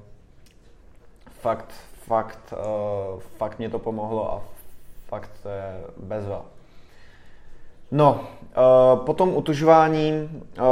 Fakt, 1.43 1.73
fakt, 2.07 2.39
uh, 2.53 3.21
fakt 3.37 3.59
mě 3.59 3.69
to 3.69 3.79
pomohlo 3.79 4.33
a 4.33 4.43
fakt 5.09 5.31
to 5.43 5.49
je 5.49 5.81
bezva. 5.97 6.45
No, 7.91 8.21
uh, 8.21 9.05
potom 9.05 9.37
utužování, 9.37 10.13
uh, 10.59 10.65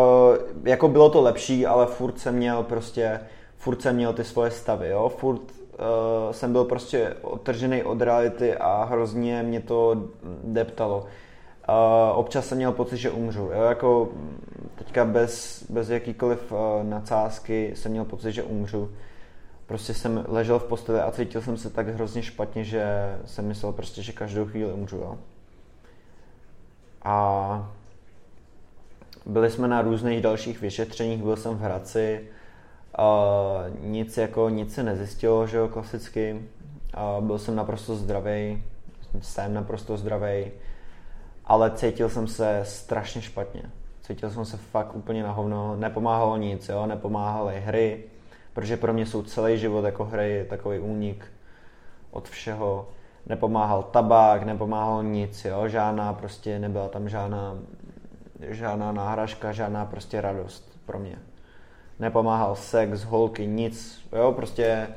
jako 0.65 0.89
bylo 0.89 1.11
to 1.11 1.21
lepší, 1.21 1.67
ale 1.67 1.87
furt 1.87 2.19
jsem 2.19 2.35
měl 2.35 2.63
prostě, 2.63 3.21
furt 3.57 3.83
jsem 3.83 3.97
měl 3.97 4.13
ty 4.13 4.25
svoje 4.25 4.51
stavy, 4.51 4.89
jo? 4.89 5.09
Furt 5.09 5.41
uh, 5.41 6.31
jsem 6.31 6.53
byl 6.53 6.65
prostě 6.65 7.17
odtržený 7.23 7.83
od 7.83 8.03
reality 8.03 8.55
a 8.55 8.85
hrozně 8.85 9.43
mě 9.43 9.61
to 9.61 9.97
deptalo. 10.45 10.99
Uh, 10.99 12.19
občas 12.19 12.47
jsem 12.47 12.59
měl 12.59 12.73
pocit, 12.73 12.97
že 12.97 13.11
umřu. 13.11 13.51
Jo? 13.55 13.63
Jako 13.63 14.09
teďka 14.75 15.05
bez, 15.05 15.65
bez 15.71 15.91
jakýkoliv 15.91 16.53
uh, 16.53 16.59
nadsázky 16.83 17.73
jsem 17.77 17.93
měl 17.93 18.05
pocit, 18.05 18.33
že 18.33 18.43
umřu. 18.43 18.91
Prostě 19.71 19.95
jsem 19.95 20.25
ležel 20.29 20.59
v 20.59 20.65
posteli 20.65 21.01
a 21.01 21.11
cítil 21.11 21.43
jsem 21.43 21.57
se 21.57 21.71
tak 21.71 21.89
hrozně 21.89 22.23
špatně, 22.23 22.65
že 22.65 22.85
jsem 23.25 23.47
myslel 23.47 23.73
prostě, 23.73 24.03
že 24.03 24.13
každou 24.13 24.47
chvíli 24.47 24.73
umřu. 24.73 24.97
Jo? 24.97 25.19
A 27.03 27.71
byli 29.27 29.51
jsme 29.51 29.69
na 29.69 29.83
různých 29.83 30.23
dalších 30.23 30.61
vyšetřeních, 30.61 31.23
byl 31.23 31.37
jsem 31.37 31.55
v 31.57 31.61
Hradci, 31.61 32.29
Uh, 32.99 33.87
nic 33.87 34.17
jako, 34.17 34.49
nic 34.49 34.75
se 34.75 34.83
nezjistilo, 34.83 35.47
že 35.47 35.57
jo, 35.57 35.69
klasicky. 35.69 36.43
Uh, 37.19 37.25
byl 37.25 37.39
jsem 37.39 37.57
naprosto 37.57 37.97
zdravý, 37.97 38.65
jsem 39.21 39.55
naprosto 39.55 39.97
zdravý, 39.97 40.51
ale 41.45 41.71
cítil 41.71 42.09
jsem 42.09 42.27
se 42.27 42.61
strašně 42.65 43.23
špatně. 43.23 43.63
Cítil 44.03 44.31
jsem 44.31 44.45
se 44.45 44.57
fakt 44.57 44.97
úplně 44.97 45.23
na 45.23 45.33
hovno, 45.33 45.77
nepomáhalo 45.77 46.37
nic, 46.37 46.69
jo, 46.69 46.87
nepomáhaly 46.87 47.61
hry, 47.61 48.05
protože 48.53 48.77
pro 48.77 48.93
mě 48.93 49.07
jsou 49.07 49.23
celý 49.23 49.59
život 49.59 49.85
jako 49.85 50.05
hry 50.05 50.47
takový 50.49 50.79
únik 50.79 51.25
od 52.11 52.29
všeho. 52.29 52.89
Nepomáhal 53.27 53.83
tabák, 53.83 54.43
nepomáhal 54.43 55.05
nic, 55.05 55.45
jo, 55.45 55.69
žádná 55.69 56.13
prostě, 56.13 56.59
nebyla 56.59 56.89
tam 56.89 57.09
žádná, 57.09 57.59
žádná 58.41 58.93
náhražka, 58.93 59.53
žádná 59.53 59.85
prostě 59.85 60.21
radost 60.21 60.79
pro 60.87 60.99
mě 60.99 61.19
nepomáhal 62.01 62.57
sex, 62.57 63.05
holky, 63.05 63.47
nic, 63.47 64.01
jo, 64.13 64.33
prostě 64.33 64.89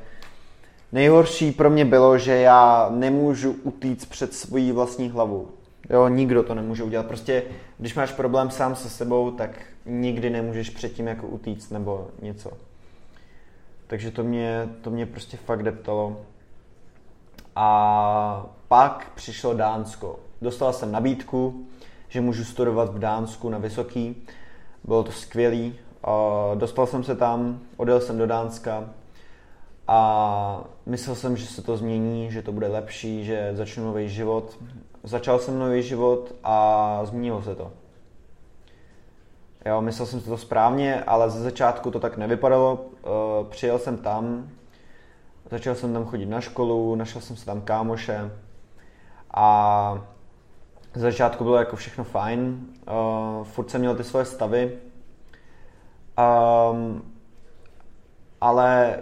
nejhorší 0.92 1.52
pro 1.52 1.70
mě 1.70 1.84
bylo, 1.84 2.18
že 2.18 2.36
já 2.36 2.88
nemůžu 2.90 3.56
utíct 3.62 4.10
před 4.10 4.34
svojí 4.34 4.72
vlastní 4.72 5.08
hlavou. 5.08 5.48
Jo, 5.90 6.08
nikdo 6.08 6.42
to 6.42 6.54
nemůže 6.54 6.82
udělat. 6.82 7.06
Prostě, 7.06 7.42
když 7.78 7.94
máš 7.94 8.12
problém 8.12 8.50
sám 8.50 8.76
se 8.76 8.90
sebou, 8.90 9.30
tak 9.30 9.50
nikdy 9.86 10.30
nemůžeš 10.30 10.70
předtím 10.70 11.06
jako 11.06 11.26
utíct 11.26 11.70
nebo 11.70 12.08
něco. 12.22 12.50
Takže 13.86 14.10
to 14.10 14.22
mě, 14.22 14.68
to 14.80 14.90
mě 14.90 15.06
prostě 15.06 15.36
fakt 15.36 15.62
deptalo. 15.62 16.16
A 17.56 18.46
pak 18.68 19.12
přišlo 19.14 19.54
Dánsko. 19.54 20.18
Dostal 20.42 20.72
jsem 20.72 20.92
nabídku, 20.92 21.66
že 22.08 22.20
můžu 22.20 22.44
studovat 22.44 22.94
v 22.94 22.98
Dánsku 22.98 23.48
na 23.48 23.58
Vysoký. 23.58 24.26
Bylo 24.84 25.02
to 25.02 25.12
skvělý. 25.12 25.74
Dostal 26.54 26.86
jsem 26.86 27.04
se 27.04 27.16
tam, 27.16 27.60
odjel 27.76 28.00
jsem 28.00 28.18
do 28.18 28.26
Dánska 28.26 28.90
a 29.88 30.64
myslel 30.86 31.16
jsem, 31.16 31.36
že 31.36 31.46
se 31.46 31.62
to 31.62 31.76
změní, 31.76 32.30
že 32.30 32.42
to 32.42 32.52
bude 32.52 32.66
lepší, 32.68 33.24
že 33.24 33.50
začnu 33.52 33.84
nový 33.84 34.08
život. 34.08 34.58
Začal 35.02 35.38
jsem 35.38 35.58
nový 35.58 35.82
život 35.82 36.34
a 36.44 37.00
změnilo 37.04 37.42
se 37.42 37.54
to. 37.54 37.72
Jo, 39.66 39.80
myslel 39.82 40.06
jsem 40.06 40.20
si 40.20 40.28
to 40.28 40.38
správně, 40.38 41.04
ale 41.04 41.30
ze 41.30 41.42
začátku 41.42 41.90
to 41.90 42.00
tak 42.00 42.16
nevypadalo. 42.16 42.74
Uh, 42.74 43.46
přijel 43.46 43.78
jsem 43.78 43.96
tam, 43.96 44.48
začal 45.50 45.74
jsem 45.74 45.92
tam 45.92 46.04
chodit 46.04 46.26
na 46.26 46.40
školu, 46.40 46.94
našel 46.94 47.20
jsem 47.20 47.36
se 47.36 47.46
tam 47.46 47.60
kámoše 47.60 48.30
a 49.34 49.98
ze 50.94 51.00
začátku 51.00 51.44
bylo 51.44 51.56
jako 51.56 51.76
všechno 51.76 52.04
fajn. 52.04 52.66
Uh, 53.38 53.44
furt 53.44 53.70
jsem 53.70 53.80
měl 53.80 53.94
ty 53.96 54.04
svoje 54.04 54.24
stavy, 54.24 54.78
Um, 56.18 57.12
ale 58.40 58.98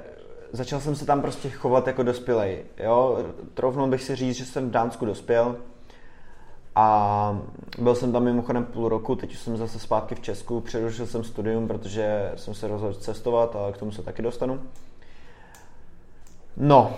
začal 0.52 0.80
jsem 0.80 0.96
se 0.96 1.06
tam 1.06 1.22
prostě 1.22 1.50
chovat 1.50 1.86
jako 1.86 2.02
dospělej. 2.02 2.64
Jo? 2.78 3.18
Trofnul 3.54 3.86
bych 3.86 4.02
si 4.02 4.16
říct, 4.16 4.36
že 4.36 4.44
jsem 4.44 4.68
v 4.68 4.70
Dánsku 4.70 5.06
dospěl 5.06 5.56
a 6.74 7.38
byl 7.78 7.94
jsem 7.94 8.12
tam 8.12 8.24
mimochodem 8.24 8.64
půl 8.64 8.88
roku, 8.88 9.16
teď 9.16 9.36
jsem 9.36 9.56
zase 9.56 9.78
zpátky 9.78 10.14
v 10.14 10.20
Česku, 10.20 10.60
přerušil 10.60 11.06
jsem 11.06 11.24
studium, 11.24 11.68
protože 11.68 12.32
jsem 12.36 12.54
se 12.54 12.68
rozhodl 12.68 12.94
cestovat, 12.94 13.56
ale 13.56 13.72
k 13.72 13.76
tomu 13.76 13.92
se 13.92 14.02
taky 14.02 14.22
dostanu. 14.22 14.60
No, 16.56 16.96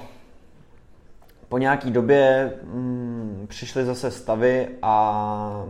po 1.49 1.59
nějaký 1.59 1.91
době 1.91 2.53
mm, 2.63 3.47
přišly 3.49 3.85
zase 3.85 4.11
stavy 4.11 4.69
a 4.83 5.65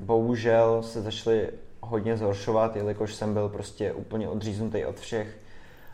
bohužel 0.00 0.82
se 0.82 1.02
začaly 1.02 1.48
hodně 1.80 2.16
zhoršovat, 2.16 2.76
jelikož 2.76 3.14
jsem 3.14 3.34
byl 3.34 3.48
prostě 3.48 3.92
úplně 3.92 4.28
odříznutý 4.28 4.84
od 4.84 5.00
všech 5.00 5.38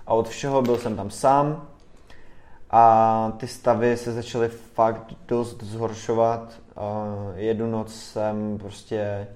a 0.06 0.14
od 0.14 0.28
všeho 0.28 0.62
byl 0.62 0.78
jsem 0.78 0.96
tam 0.96 1.10
sám 1.10 1.68
a 2.70 3.32
ty 3.36 3.46
stavy 3.46 3.96
se 3.96 4.12
začaly 4.12 4.48
fakt 4.48 5.14
dost 5.28 5.62
zhoršovat. 5.62 6.61
Jednu 7.34 7.70
noc 7.70 7.94
jsem 7.94 8.58
prostě 8.58 9.28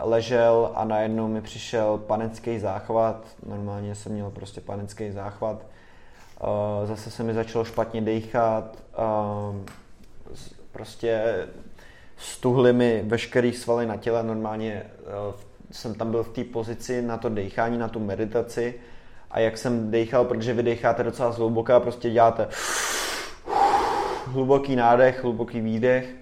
ležel 0.00 0.72
a 0.74 0.84
najednou 0.84 1.28
mi 1.28 1.40
přišel 1.40 1.98
panický 1.98 2.58
záchvat. 2.58 3.26
Normálně 3.46 3.94
jsem 3.94 4.12
měl 4.12 4.30
prostě 4.30 4.60
panický 4.60 5.10
záchvat. 5.10 5.66
zase 6.84 7.10
se 7.10 7.22
mi 7.22 7.34
začalo 7.34 7.64
špatně 7.64 8.00
dýchat. 8.00 8.76
prostě 10.72 11.22
stuhly 12.16 12.72
mi 12.72 13.02
veškerý 13.06 13.52
svaly 13.52 13.86
na 13.86 13.96
těle, 13.96 14.22
normálně 14.22 14.72
eh, 14.72 15.34
jsem 15.70 15.94
tam 15.94 16.10
byl 16.10 16.22
v 16.22 16.28
té 16.28 16.44
pozici 16.44 17.02
na 17.02 17.16
to 17.16 17.28
dechání, 17.28 17.78
na 17.78 17.88
tu 17.88 18.00
meditaci 18.00 18.74
a 19.30 19.40
jak 19.40 19.58
jsem 19.58 19.90
dechal, 19.90 20.24
protože 20.24 20.54
vy 20.54 20.62
decháte 20.62 21.02
docela 21.02 21.32
zhluboka, 21.32 21.80
prostě 21.80 22.10
děláte 22.10 22.48
hluboký 24.32 24.76
nádech, 24.76 25.22
hluboký 25.22 25.60
výdech, 25.60 26.14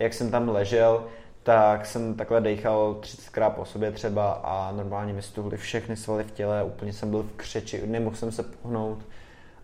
jak 0.00 0.14
jsem 0.14 0.30
tam 0.30 0.48
ležel, 0.48 1.04
tak 1.42 1.86
jsem 1.86 2.14
takhle 2.14 2.40
dechal 2.40 2.96
30krát 3.00 3.50
po 3.50 3.64
sobě 3.64 3.92
třeba 3.92 4.32
a 4.32 4.72
normálně 4.72 5.12
mi 5.12 5.22
stuhly 5.22 5.56
všechny 5.56 5.96
svaly 5.96 6.24
v 6.24 6.30
těle, 6.30 6.64
úplně 6.64 6.92
jsem 6.92 7.10
byl 7.10 7.22
v 7.22 7.32
křeči, 7.36 7.86
nemohl 7.86 8.16
jsem 8.16 8.32
se 8.32 8.42
pohnout 8.42 8.98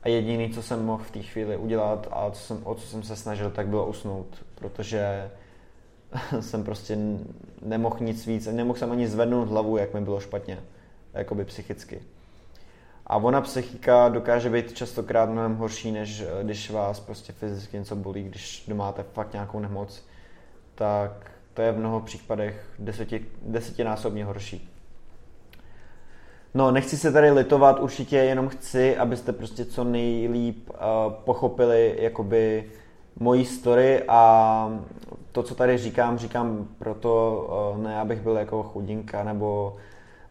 a 0.02 0.08
jediný, 0.08 0.50
co 0.50 0.62
jsem 0.62 0.84
mohl 0.84 1.04
v 1.04 1.10
té 1.10 1.22
chvíli 1.22 1.56
udělat 1.56 2.08
a 2.10 2.30
co 2.30 2.40
jsem, 2.40 2.60
o 2.64 2.74
co 2.74 2.86
jsem 2.86 3.02
se 3.02 3.16
snažil, 3.16 3.50
tak 3.50 3.66
bylo 3.66 3.86
usnout, 3.86 4.26
protože 4.54 5.30
jsem 6.40 6.64
prostě 6.64 6.98
nemohl 7.62 7.96
nic 8.00 8.26
víc, 8.26 8.46
nemohl 8.46 8.78
jsem 8.78 8.92
ani 8.92 9.08
zvednout 9.08 9.48
hlavu, 9.48 9.76
jak 9.76 9.94
mi 9.94 10.00
bylo 10.00 10.20
špatně, 10.20 10.58
jakoby 11.14 11.44
psychicky. 11.44 12.00
A 13.06 13.16
ona 13.16 13.40
psychika 13.40 14.08
dokáže 14.08 14.50
být 14.50 14.72
častokrát 14.72 15.30
mnohem 15.30 15.56
horší, 15.56 15.92
než 15.92 16.24
když 16.42 16.70
vás 16.70 17.00
prostě 17.00 17.32
fyzicky 17.32 17.76
něco 17.76 17.96
bolí, 17.96 18.22
když 18.22 18.66
máte 18.74 19.02
fakt 19.02 19.32
nějakou 19.32 19.60
nemoc, 19.60 20.04
tak 20.74 21.30
to 21.54 21.62
je 21.62 21.72
v 21.72 21.78
mnoho 21.78 22.00
případech 22.00 22.66
deseti, 22.78 23.26
desetinásobně 23.42 24.24
horší. 24.24 24.70
No, 26.54 26.70
nechci 26.70 26.96
se 26.96 27.12
tady 27.12 27.30
litovat, 27.30 27.80
určitě 27.80 28.16
jenom 28.16 28.48
chci, 28.48 28.96
abyste 28.96 29.32
prostě 29.32 29.64
co 29.64 29.84
nejlíp 29.84 30.70
uh, 30.70 31.12
pochopili 31.12 31.96
jakoby 31.98 32.70
mojí 33.16 33.44
story 33.44 34.02
a 34.08 34.78
to, 35.32 35.42
co 35.42 35.54
tady 35.54 35.78
říkám, 35.78 36.18
říkám 36.18 36.68
proto, 36.78 37.46
uh, 37.74 37.82
ne 37.82 38.00
abych 38.00 38.20
byl 38.20 38.36
jako 38.36 38.62
chudinka 38.62 39.24
nebo 39.24 39.76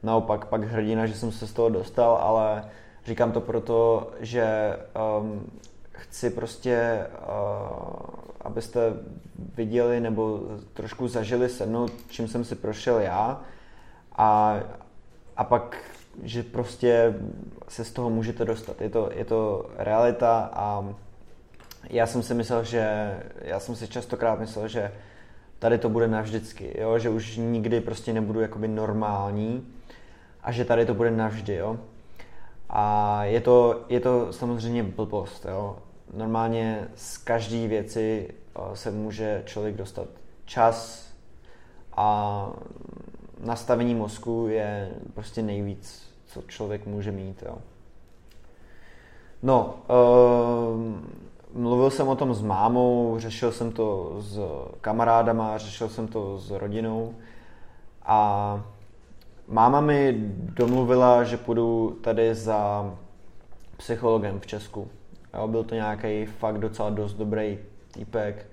naopak 0.04 0.46
pak 0.46 0.64
hrdina, 0.64 1.06
že 1.06 1.14
jsem 1.14 1.32
se 1.32 1.48
z 1.48 1.54
toho 1.54 1.70
dostal, 1.70 2.16
ale 2.16 2.66
říkám 3.06 3.32
to 3.32 3.42
proto, 3.42 4.12
že 4.20 4.78
um, 5.20 5.52
chci 5.92 6.30
prostě, 6.30 7.08
uh, 7.22 8.00
abyste 8.42 8.94
viděli 9.56 10.00
nebo 10.00 10.42
trošku 10.74 11.08
zažili 11.08 11.50
se 11.50 11.66
mnou, 11.66 11.88
čím 12.10 12.28
jsem 12.28 12.46
si 12.46 12.56
prošel 12.56 13.00
já 13.00 13.42
a, 14.16 14.60
a 15.38 15.44
pak, 15.44 15.78
že 16.24 16.44
prostě 16.44 17.16
se 17.68 17.86
z 17.86 17.92
toho 17.92 18.10
můžete 18.10 18.46
dostat. 18.46 18.82
Je 18.82 18.90
to, 18.90 19.10
je 19.14 19.26
to 19.26 19.70
realita 19.78 20.50
a 20.54 20.94
já 21.90 22.08
jsem 22.08 22.24
si 22.24 22.34
myslel, 22.34 22.64
že, 22.64 23.18
já 23.42 23.60
jsem 23.60 23.76
si 23.76 23.88
častokrát 23.88 24.40
myslel, 24.40 24.68
že 24.68 24.92
tady 25.60 25.78
to 25.78 25.90
bude 25.90 26.08
navždycky, 26.08 26.82
jo? 26.82 27.00
že 27.00 27.10
už 27.10 27.38
nikdy 27.38 27.82
prostě 27.82 28.14
nebudu 28.14 28.40
jakoby 28.40 28.68
normální 28.68 29.73
a 30.44 30.52
že 30.52 30.66
tady 30.66 30.86
to 30.86 30.94
bude 30.94 31.12
navždy, 31.12 31.56
jo. 31.56 31.78
A 32.70 33.24
je 33.24 33.42
to, 33.42 33.82
je 33.90 34.00
to 34.00 34.34
samozřejmě 34.34 34.84
blbost, 34.84 35.46
jo. 35.46 35.78
Normálně 36.14 36.88
z 36.96 37.18
každé 37.18 37.68
věci 37.68 38.30
eh, 38.30 38.76
se 38.76 38.92
může 38.92 39.44
člověk 39.46 39.76
dostat 39.76 40.08
čas 40.46 41.08
a 41.98 42.50
nastavení 43.40 43.96
mozku 43.96 44.48
je 44.50 44.92
prostě 45.14 45.42
nejvíc, 45.42 46.14
co 46.26 46.42
člověk 46.42 46.86
může 46.86 47.12
mít, 47.12 47.44
jo. 47.46 47.58
No, 49.44 49.76
uh, 49.90 51.62
mluvil 51.62 51.90
jsem 51.90 52.08
o 52.08 52.16
tom 52.16 52.34
s 52.34 52.42
mámou, 52.42 53.16
řešil 53.20 53.52
jsem 53.52 53.72
to 53.72 54.16
s 54.20 54.40
kamarádama, 54.82 55.58
řešil 55.58 55.90
jsem 55.90 56.08
to 56.08 56.38
s 56.38 56.52
rodinou 56.52 57.16
a 58.06 58.62
Máma 59.48 59.82
mi 59.82 60.14
domluvila, 60.34 61.24
že 61.24 61.38
půjdu 61.38 61.98
tady 62.02 62.36
za 62.36 62.94
psychologem 63.78 64.40
v 64.40 64.48
Česku. 64.48 64.88
Jo, 65.34 65.48
byl 65.48 65.64
to 65.64 65.76
nějaký 65.76 66.26
fakt 66.26 66.58
docela 66.58 66.90
dost 66.90 67.14
dobrý 67.14 67.60
týpek, 67.92 68.46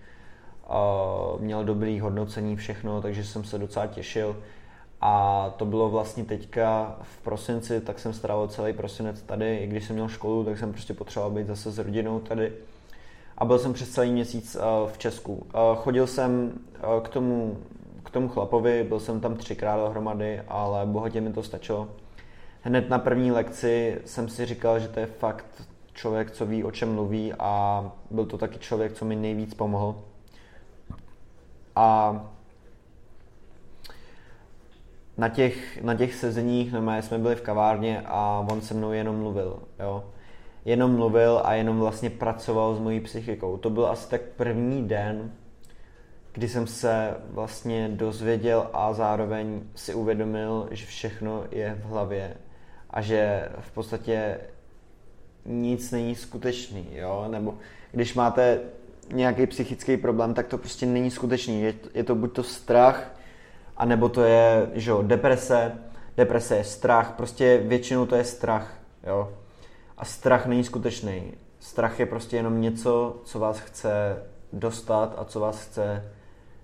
uh, 0.71 1.41
měl 1.41 1.65
dobrý 1.65 2.01
hodnocení 2.01 2.57
všechno, 2.57 3.03
takže 3.03 3.25
jsem 3.25 3.45
se 3.45 3.59
docela 3.59 3.87
těšil. 3.87 4.37
A 5.01 5.55
to 5.57 5.65
bylo 5.65 5.91
vlastně 5.91 6.25
teďka 6.25 6.97
v 7.03 7.19
prosinci, 7.19 7.81
tak 7.81 7.99
jsem 7.99 8.13
strávil 8.13 8.49
celý 8.49 8.73
prosinec 8.73 9.23
tady, 9.23 9.57
i 9.57 9.67
když 9.67 9.85
jsem 9.85 9.97
měl 9.97 10.09
školu, 10.09 10.45
tak 10.45 10.59
jsem 10.59 10.73
prostě 10.73 10.95
potřeboval 10.95 11.31
být 11.31 11.47
zase 11.47 11.71
s 11.71 11.79
rodinou 11.79 12.21
tady. 12.21 12.53
A 13.39 13.45
byl 13.45 13.59
jsem 13.59 13.73
přes 13.73 13.91
celý 13.91 14.13
měsíc 14.13 14.57
uh, 14.57 14.91
v 14.91 14.99
Česku. 14.99 15.33
Uh, 15.35 15.43
chodil 15.77 16.07
jsem 16.07 16.53
uh, 16.97 17.01
k 17.03 17.09
tomu 17.09 17.57
k 18.11 18.13
tomu 18.13 18.29
chlapovi, 18.29 18.85
byl 18.85 19.01
jsem 19.01 19.21
tam 19.21 19.37
třikrát 19.37 19.77
dohromady, 19.77 20.41
ale 20.49 20.87
bohatě 20.87 21.21
mi 21.21 21.33
to 21.33 21.43
stačilo. 21.43 21.89
Hned 22.63 22.91
na 22.91 22.99
první 22.99 23.33
lekci 23.33 23.99
jsem 24.05 24.29
si 24.29 24.47
říkal, 24.47 24.79
že 24.79 24.89
to 24.89 25.01
je 25.01 25.07
fakt 25.07 25.47
člověk, 25.95 26.31
co 26.31 26.47
ví, 26.47 26.65
o 26.65 26.71
čem 26.71 26.95
mluví 26.95 27.33
a 27.39 27.85
byl 28.11 28.27
to 28.27 28.39
taky 28.39 28.59
člověk, 28.59 28.93
co 28.93 29.05
mi 29.05 29.17
nejvíc 29.17 29.55
pomohl. 29.55 29.95
A 31.77 32.21
na 35.19 35.29
těch, 35.29 35.83
na 35.83 35.95
těch 35.95 36.15
sezeních, 36.15 36.73
no, 36.73 37.03
jsme 37.03 37.19
byli 37.19 37.37
v 37.37 37.43
kavárně 37.43 38.03
a 38.07 38.47
on 38.51 38.61
se 38.61 38.75
mnou 38.75 38.93
jenom 38.93 39.17
mluvil, 39.17 39.59
jo. 39.81 40.05
Jenom 40.65 40.97
mluvil 40.97 41.41
a 41.45 41.55
jenom 41.55 41.79
vlastně 41.79 42.11
pracoval 42.11 42.75
s 42.75 42.79
mojí 42.79 43.01
psychikou. 43.01 43.57
To 43.57 43.71
byl 43.71 43.87
asi 43.87 44.11
tak 44.11 44.21
první 44.21 44.89
den, 44.89 45.33
kdy 46.33 46.49
jsem 46.49 46.67
se 46.67 47.15
vlastně 47.31 47.89
dozvěděl 47.89 48.71
a 48.73 48.93
zároveň 48.93 49.63
si 49.75 49.95
uvědomil, 49.95 50.69
že 50.71 50.87
všechno 50.87 51.45
je 51.51 51.79
v 51.83 51.85
hlavě 51.85 52.37
a 52.91 53.01
že 53.01 53.49
v 53.61 53.71
podstatě 53.71 54.39
nic 55.45 55.91
není 55.91 56.15
skutečný, 56.15 56.87
jo? 56.93 57.27
nebo 57.29 57.55
když 57.93 58.15
máte 58.15 58.61
nějaký 59.13 59.47
psychický 59.47 59.97
problém, 59.97 60.35
tak 60.35 60.47
to 60.47 60.59
prostě 60.59 60.87
není 60.87 61.11
skutečný. 61.11 61.63
Je, 61.63 61.75
je 61.95 62.05
to 62.05 62.15
buď 62.15 62.33
to 62.33 62.43
strach, 62.43 63.13
anebo 63.77 64.09
to 64.09 64.23
je 64.23 64.71
že 64.73 64.91
jo, 64.91 65.03
deprese. 65.03 65.73
Deprese 66.17 66.57
je 66.57 66.65
strach, 66.65 67.13
prostě 67.17 67.63
většinou 67.65 68.07
to 68.07 68.17
je 68.17 68.25
strach. 68.25 68.79
Jo? 69.07 69.33
A 69.99 70.05
strach 70.05 70.47
není 70.47 70.65
skutečný. 70.65 71.33
Strach 71.61 72.01
je 72.01 72.07
prostě 72.07 72.37
jenom 72.37 72.61
něco, 72.61 73.21
co 73.25 73.39
vás 73.39 73.59
chce 73.59 74.23
dostat 74.53 75.15
a 75.19 75.25
co 75.25 75.41
vás 75.41 75.67
chce 75.67 76.13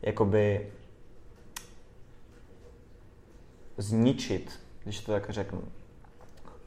jakoby 0.03 0.73
zničit, 3.77 4.61
když 4.85 5.01
to 5.01 5.13
tak 5.13 5.31
řeknu. 5.31 5.63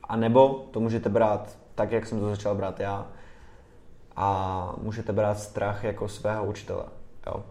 A 0.04 0.16
nebo 0.16 0.68
to 0.72 0.80
můžete 0.80 1.10
brát 1.10 1.58
tak, 1.76 1.92
jak 1.92 2.08
jsem 2.08 2.20
to 2.20 2.30
začal 2.30 2.56
brát 2.56 2.80
já, 2.80 3.08
a 4.16 4.74
můžete 4.82 5.14
brát 5.14 5.40
strach 5.40 5.84
jako 5.84 6.08
svého 6.08 6.46
učitele. 6.46 6.86
Jo. 7.28 7.44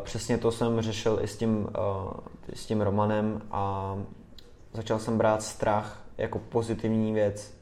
Přesně 0.00 0.38
to 0.38 0.52
jsem 0.52 0.80
řešil 0.80 1.18
i 1.22 1.28
s 1.28 1.36
tím, 1.36 1.68
s 2.54 2.66
tím 2.66 2.80
Romanem 2.80 3.42
a 3.50 3.96
začal 4.72 4.98
jsem 4.98 5.18
brát 5.18 5.42
strach 5.42 6.02
jako 6.18 6.38
pozitivní 6.38 7.12
věc. 7.12 7.54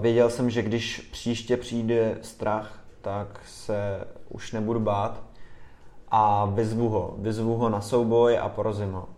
Věděl 0.00 0.30
jsem, 0.30 0.50
že 0.50 0.62
když 0.62 1.08
příště 1.12 1.56
přijde 1.56 2.18
strach, 2.22 2.84
tak 3.00 3.40
se 3.46 4.04
už 4.30 4.52
nebudu 4.52 4.80
bát 4.80 5.22
a 6.08 6.44
vyzvu 6.44 6.88
ho. 6.88 7.14
Vyzvu 7.18 7.56
ho 7.56 7.68
na 7.68 7.80
souboj 7.80 8.38
a 8.38 8.48
porazím 8.48 8.92
ho. 8.92 9.08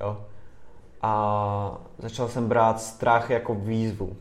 Jo? 0.00 0.24
A 1.02 1.80
začal 1.98 2.28
jsem 2.28 2.48
brát 2.48 2.80
strach 2.80 3.30
jako 3.30 3.54
výzvu. 3.54 4.16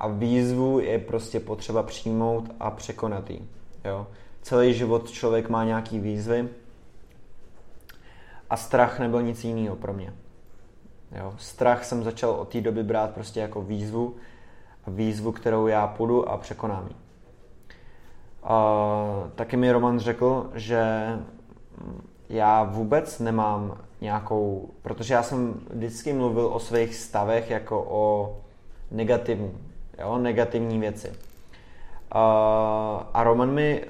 A 0.00 0.08
výzvu 0.08 0.80
je 0.80 0.98
prostě 0.98 1.40
potřeba 1.40 1.82
přijmout 1.82 2.50
a 2.60 2.70
překonat 2.70 3.30
ji. 3.30 3.48
Jo? 3.84 4.06
Celý 4.42 4.74
život 4.74 5.10
člověk 5.10 5.48
má 5.48 5.64
nějaký 5.64 5.98
výzvy 5.98 6.48
a 8.50 8.56
strach 8.56 8.98
nebyl 8.98 9.22
nic 9.22 9.44
jiného 9.44 9.76
pro 9.76 9.92
mě. 9.92 10.12
Jo? 11.12 11.34
Strach 11.38 11.84
jsem 11.84 12.04
začal 12.04 12.30
od 12.30 12.48
té 12.48 12.60
doby 12.60 12.82
brát 12.82 13.10
prostě 13.10 13.40
jako 13.40 13.62
výzvu 13.62 14.14
výzvu, 14.90 15.32
kterou 15.32 15.66
já 15.66 15.86
půjdu 15.86 16.28
a 16.28 16.36
překonám 16.36 16.86
ji. 16.86 17.07
A 18.48 19.30
taky 19.34 19.56
mi 19.56 19.72
Roman 19.72 19.98
řekl, 19.98 20.50
že 20.54 20.82
já 22.28 22.62
vůbec 22.64 23.18
nemám 23.18 23.78
nějakou, 24.00 24.70
protože 24.82 25.14
já 25.14 25.22
jsem 25.22 25.60
vždycky 25.70 26.12
mluvil 26.12 26.46
o 26.46 26.58
svých 26.58 26.94
stavech 26.94 27.50
jako 27.50 27.86
o 27.88 28.36
negativní, 28.90 29.58
jo, 29.98 30.18
negativní 30.18 30.78
věci. 30.78 31.12
A, 32.12 33.08
a 33.14 33.22
Roman 33.22 33.50
mi 33.50 33.84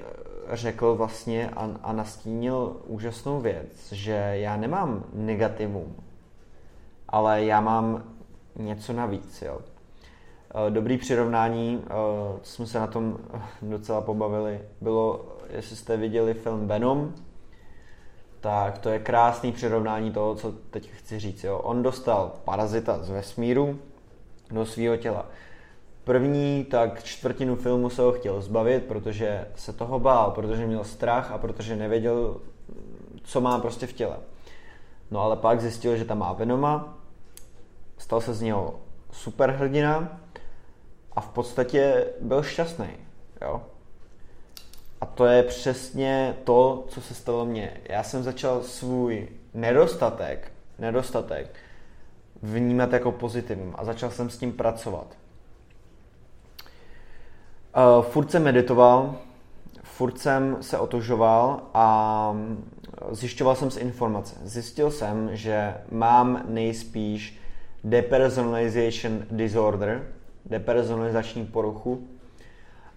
řekl 0.53 0.94
vlastně 0.94 1.51
a, 1.51 1.71
a 1.83 1.92
nastínil 1.92 2.77
úžasnou 2.87 3.40
věc, 3.40 3.92
že 3.92 4.12
já 4.33 4.57
nemám 4.57 5.05
negativum, 5.12 5.97
ale 7.09 7.44
já 7.44 7.61
mám 7.61 8.05
něco 8.57 8.92
navíc, 8.92 9.42
jo. 9.42 9.61
Eh, 10.55 10.71
dobrý 10.71 10.99
přirovnání, 10.99 11.83
eh, 11.85 11.89
co 12.43 12.53
jsme 12.53 12.67
se 12.67 12.79
na 12.79 12.87
tom 12.87 13.19
docela 13.63 14.01
pobavili, 14.01 14.61
bylo, 14.81 15.27
jestli 15.51 15.77
jste 15.77 15.97
viděli 15.97 16.35
film 16.35 16.69
Venom, 16.69 17.15
tak 18.41 18.79
to 18.79 18.89
je 18.89 18.99
krásný 18.99 19.53
přirovnání 19.53 20.11
toho, 20.11 20.35
co 20.35 20.53
teď 20.71 20.91
chci 20.91 21.19
říct. 21.19 21.45
Jo. 21.45 21.59
On 21.59 21.83
dostal 21.83 22.33
parazita 22.45 22.99
z 22.99 23.11
vesmíru 23.11 23.79
do 24.51 24.67
svého 24.67 24.97
těla. 24.97 25.27
první 26.05 26.65
tak 26.65 27.03
čtvrtinu 27.03 27.57
filmu 27.57 27.91
se 27.91 28.03
ho 28.03 28.13
chtěl 28.13 28.41
zbavit, 28.41 28.85
protože 28.85 29.47
se 29.57 29.73
toho 29.73 30.01
bál, 30.01 30.31
protože 30.31 30.67
měl 30.67 30.85
strach 30.85 31.33
a 31.33 31.39
protože 31.39 31.77
nevěděl, 31.77 32.41
co 33.23 33.41
má 33.41 33.59
prostě 33.59 33.87
v 33.87 33.93
těle. 33.93 34.17
No 35.11 35.21
ale 35.21 35.37
pak 35.37 35.61
zjistil, 35.61 35.97
že 35.97 36.05
tam 36.05 36.19
má 36.19 36.33
Venoma, 36.33 36.99
stal 37.99 38.21
se 38.21 38.35
z 38.35 38.43
něho 38.43 38.75
superhrdina 39.13 40.21
a 41.19 41.21
v 41.21 41.29
podstatě 41.29 42.07
byl 42.21 42.43
šťastný. 42.43 42.89
Jo? 43.43 43.63
A 45.01 45.07
to 45.07 45.27
je 45.27 45.43
přesně 45.43 46.37
to, 46.45 46.85
co 46.89 47.01
se 47.01 47.15
stalo 47.15 47.45
mně. 47.45 47.81
Já 47.85 48.03
jsem 48.03 48.23
začal 48.23 48.63
svůj 48.63 49.29
nedostatek, 49.55 50.53
nedostatek 50.79 51.55
vnímat 52.43 52.93
jako 52.93 53.13
pozitivum 53.13 53.75
a 53.79 53.85
začal 53.85 54.11
jsem 54.11 54.31
s 54.31 54.39
tím 54.39 54.53
pracovat. 54.53 55.07
Uh, 57.77 58.05
furt 58.05 58.31
jsem 58.31 58.43
meditoval, 58.43 59.17
furt 59.83 60.19
jsem 60.19 60.57
se 60.61 60.79
otožoval 60.79 61.61
a 61.75 62.37
zjišťoval 63.11 63.57
jsem 63.57 63.71
si 63.71 63.81
informace. 63.81 64.37
Zjistil 64.43 64.91
jsem, 64.91 65.37
že 65.37 65.75
mám 65.91 66.43
nejspíš 66.49 67.39
depersonalization 67.85 69.27
disorder, 69.31 70.19
depersonalizační 70.46 71.46
poruchu 71.46 72.09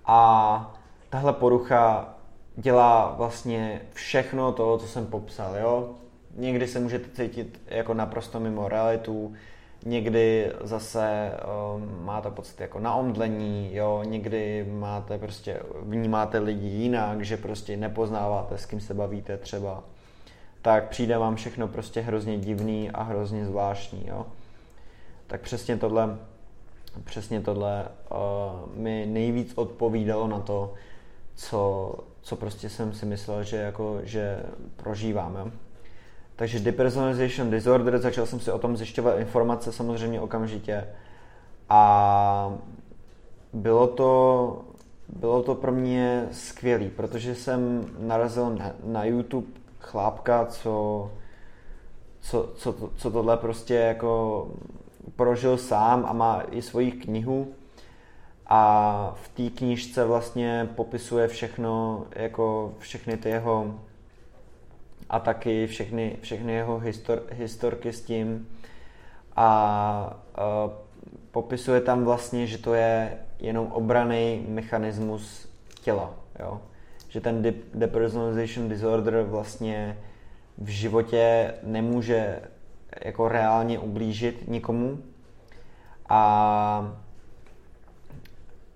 a 0.05 0.73
tahle 1.09 1.33
porucha 1.33 2.15
dělá 2.55 3.13
vlastně 3.17 3.81
všechno 3.93 4.51
to, 4.51 4.77
co 4.77 4.87
jsem 4.87 5.05
popsal, 5.05 5.55
jo? 5.55 5.89
Někdy 6.35 6.67
se 6.67 6.79
můžete 6.79 7.09
cítit 7.09 7.61
jako 7.67 7.93
naprosto 7.93 8.39
mimo 8.39 8.67
realitu, 8.67 9.33
někdy 9.85 10.51
zase 10.61 11.31
um, 11.75 12.05
máte 12.05 12.31
pocit 12.31 12.61
jako 12.61 12.79
na 12.79 12.95
omdlení, 12.95 13.75
jo, 13.75 14.03
někdy 14.05 14.67
máte 14.71 15.17
prostě, 15.17 15.59
vnímáte 15.81 16.39
lidi 16.39 16.67
jinak, 16.67 17.25
že 17.25 17.37
prostě 17.37 17.77
nepoznáváte, 17.77 18.57
s 18.57 18.65
kým 18.65 18.79
se 18.79 18.93
bavíte 18.93 19.37
třeba, 19.37 19.83
tak 20.61 20.89
přijde 20.89 21.17
vám 21.17 21.35
všechno 21.35 21.67
prostě 21.67 22.01
hrozně 22.01 22.37
divný 22.37 22.91
a 22.91 23.03
hrozně 23.03 23.45
zvláštní, 23.45 24.07
jo. 24.07 24.25
Tak 25.27 25.41
přesně 25.41 25.77
tohle, 25.77 26.17
přesně 27.03 27.41
tohle 27.41 27.87
uh, 28.11 28.17
mi 28.75 29.05
nejvíc 29.05 29.53
odpovídalo 29.55 30.27
na 30.27 30.39
to, 30.39 30.73
co, 31.35 31.93
co 32.21 32.35
prostě 32.35 32.69
jsem 32.69 32.93
si 32.93 33.05
myslel, 33.05 33.43
že, 33.43 33.57
jako, 33.57 33.99
že 34.03 34.43
prožívám. 34.75 35.35
Jo? 35.35 35.51
Takže 36.35 36.59
depersonalization 36.59 37.51
disorder, 37.51 37.99
začal 37.99 38.25
jsem 38.25 38.39
si 38.39 38.51
o 38.51 38.59
tom 38.59 38.77
zjišťovat 38.77 39.19
informace 39.19 39.71
samozřejmě 39.71 40.21
okamžitě 40.21 40.87
a 41.69 42.53
bylo 43.53 43.87
to, 43.87 44.61
bylo 45.07 45.43
to 45.43 45.55
pro 45.55 45.71
mě 45.71 46.27
skvělý, 46.31 46.89
protože 46.89 47.35
jsem 47.35 47.85
narazil 47.99 48.49
na, 48.49 48.71
na 48.83 49.05
YouTube 49.05 49.47
chlápka, 49.79 50.45
co, 50.45 51.11
co, 52.21 52.49
co, 52.55 52.89
co 52.95 53.11
tohle 53.11 53.37
prostě 53.37 53.75
jako 53.75 54.47
prožil 55.15 55.57
sám 55.57 56.05
a 56.07 56.13
má 56.13 56.43
i 56.51 56.61
svoji 56.61 56.91
knihu 56.91 57.53
a 58.47 59.13
v 59.23 59.29
té 59.29 59.57
knížce 59.57 60.05
vlastně 60.05 60.69
popisuje 60.75 61.27
všechno, 61.27 62.05
jako 62.15 62.73
všechny 62.79 63.17
ty 63.17 63.29
jeho 63.29 63.79
ataky, 65.09 65.67
všechny, 65.67 66.17
všechny 66.21 66.53
jeho 66.53 66.79
histor, 66.79 67.23
historky 67.31 67.93
s 67.93 68.01
tím 68.01 68.47
a, 69.35 69.45
a 70.35 70.69
popisuje 71.31 71.81
tam 71.81 72.03
vlastně, 72.03 72.47
že 72.47 72.57
to 72.57 72.73
je 72.73 73.17
jenom 73.39 73.67
obraný 73.67 74.45
mechanismus 74.47 75.47
těla, 75.81 76.13
jo? 76.39 76.61
že 77.09 77.21
ten 77.21 77.41
de- 77.41 77.53
depersonalization 77.73 78.69
disorder 78.69 79.21
vlastně 79.21 79.97
v 80.57 80.67
životě 80.67 81.53
nemůže 81.63 82.39
jako 83.03 83.27
reálně 83.27 83.79
ublížit 83.79 84.47
nikomu 84.47 84.99
a 86.09 87.01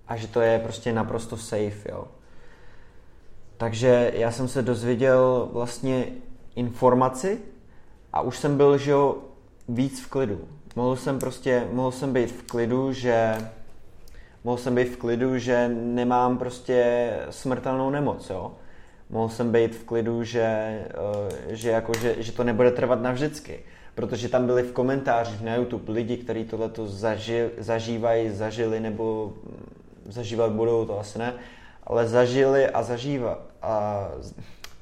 a 0.07 0.15
že 0.15 0.27
to 0.27 0.41
je 0.41 0.59
prostě 0.59 0.93
naprosto 0.93 1.37
safe, 1.37 1.91
jo. 1.91 2.07
Takže 3.57 4.11
já 4.15 4.31
jsem 4.31 4.47
se 4.47 4.61
dozvěděl 4.61 5.49
vlastně 5.53 6.05
informaci 6.55 7.39
a 8.13 8.21
už 8.21 8.37
jsem 8.37 8.57
byl, 8.57 8.77
že 8.77 8.91
jo, 8.91 9.17
víc 9.69 10.01
v 10.01 10.09
klidu. 10.09 10.47
Mohl 10.75 10.95
jsem 10.95 11.19
prostě, 11.19 11.67
mohl 11.71 11.91
jsem 11.91 12.13
být 12.13 12.31
v 12.31 12.43
klidu, 12.43 12.93
že 12.93 13.37
mohl 14.43 14.57
jsem 14.57 14.75
být 14.75 14.89
v 14.89 14.97
klidu, 14.97 15.37
že 15.37 15.67
nemám 15.73 16.37
prostě 16.37 17.09
smrtelnou 17.29 17.89
nemoc, 17.89 18.29
jo. 18.29 18.51
Mohl 19.09 19.29
jsem 19.29 19.51
být 19.51 19.75
v 19.75 19.83
klidu, 19.83 20.23
že, 20.23 20.41
eh, 20.41 21.55
že, 21.55 21.69
jako, 21.69 21.91
že, 21.99 22.15
že 22.17 22.31
to 22.31 22.43
nebude 22.43 22.71
trvat 22.71 23.01
navždycky. 23.01 23.59
Protože 23.95 24.29
tam 24.29 24.45
byli 24.45 24.63
v 24.63 24.71
komentářích 24.71 25.41
na 25.41 25.55
YouTube 25.55 25.93
lidi, 25.93 26.17
kteří 26.17 26.45
tohleto 26.45 26.87
zaži, 26.87 27.49
zažívají, 27.57 28.29
zažili 28.29 28.79
nebo 28.79 29.33
zažívat 30.05 30.51
budou, 30.51 30.85
to 30.85 30.99
asi 30.99 31.19
ne, 31.19 31.33
ale 31.83 32.07
zažili 32.07 32.67
a 32.67 32.83
zažívat, 32.83 33.39
a, 33.61 34.07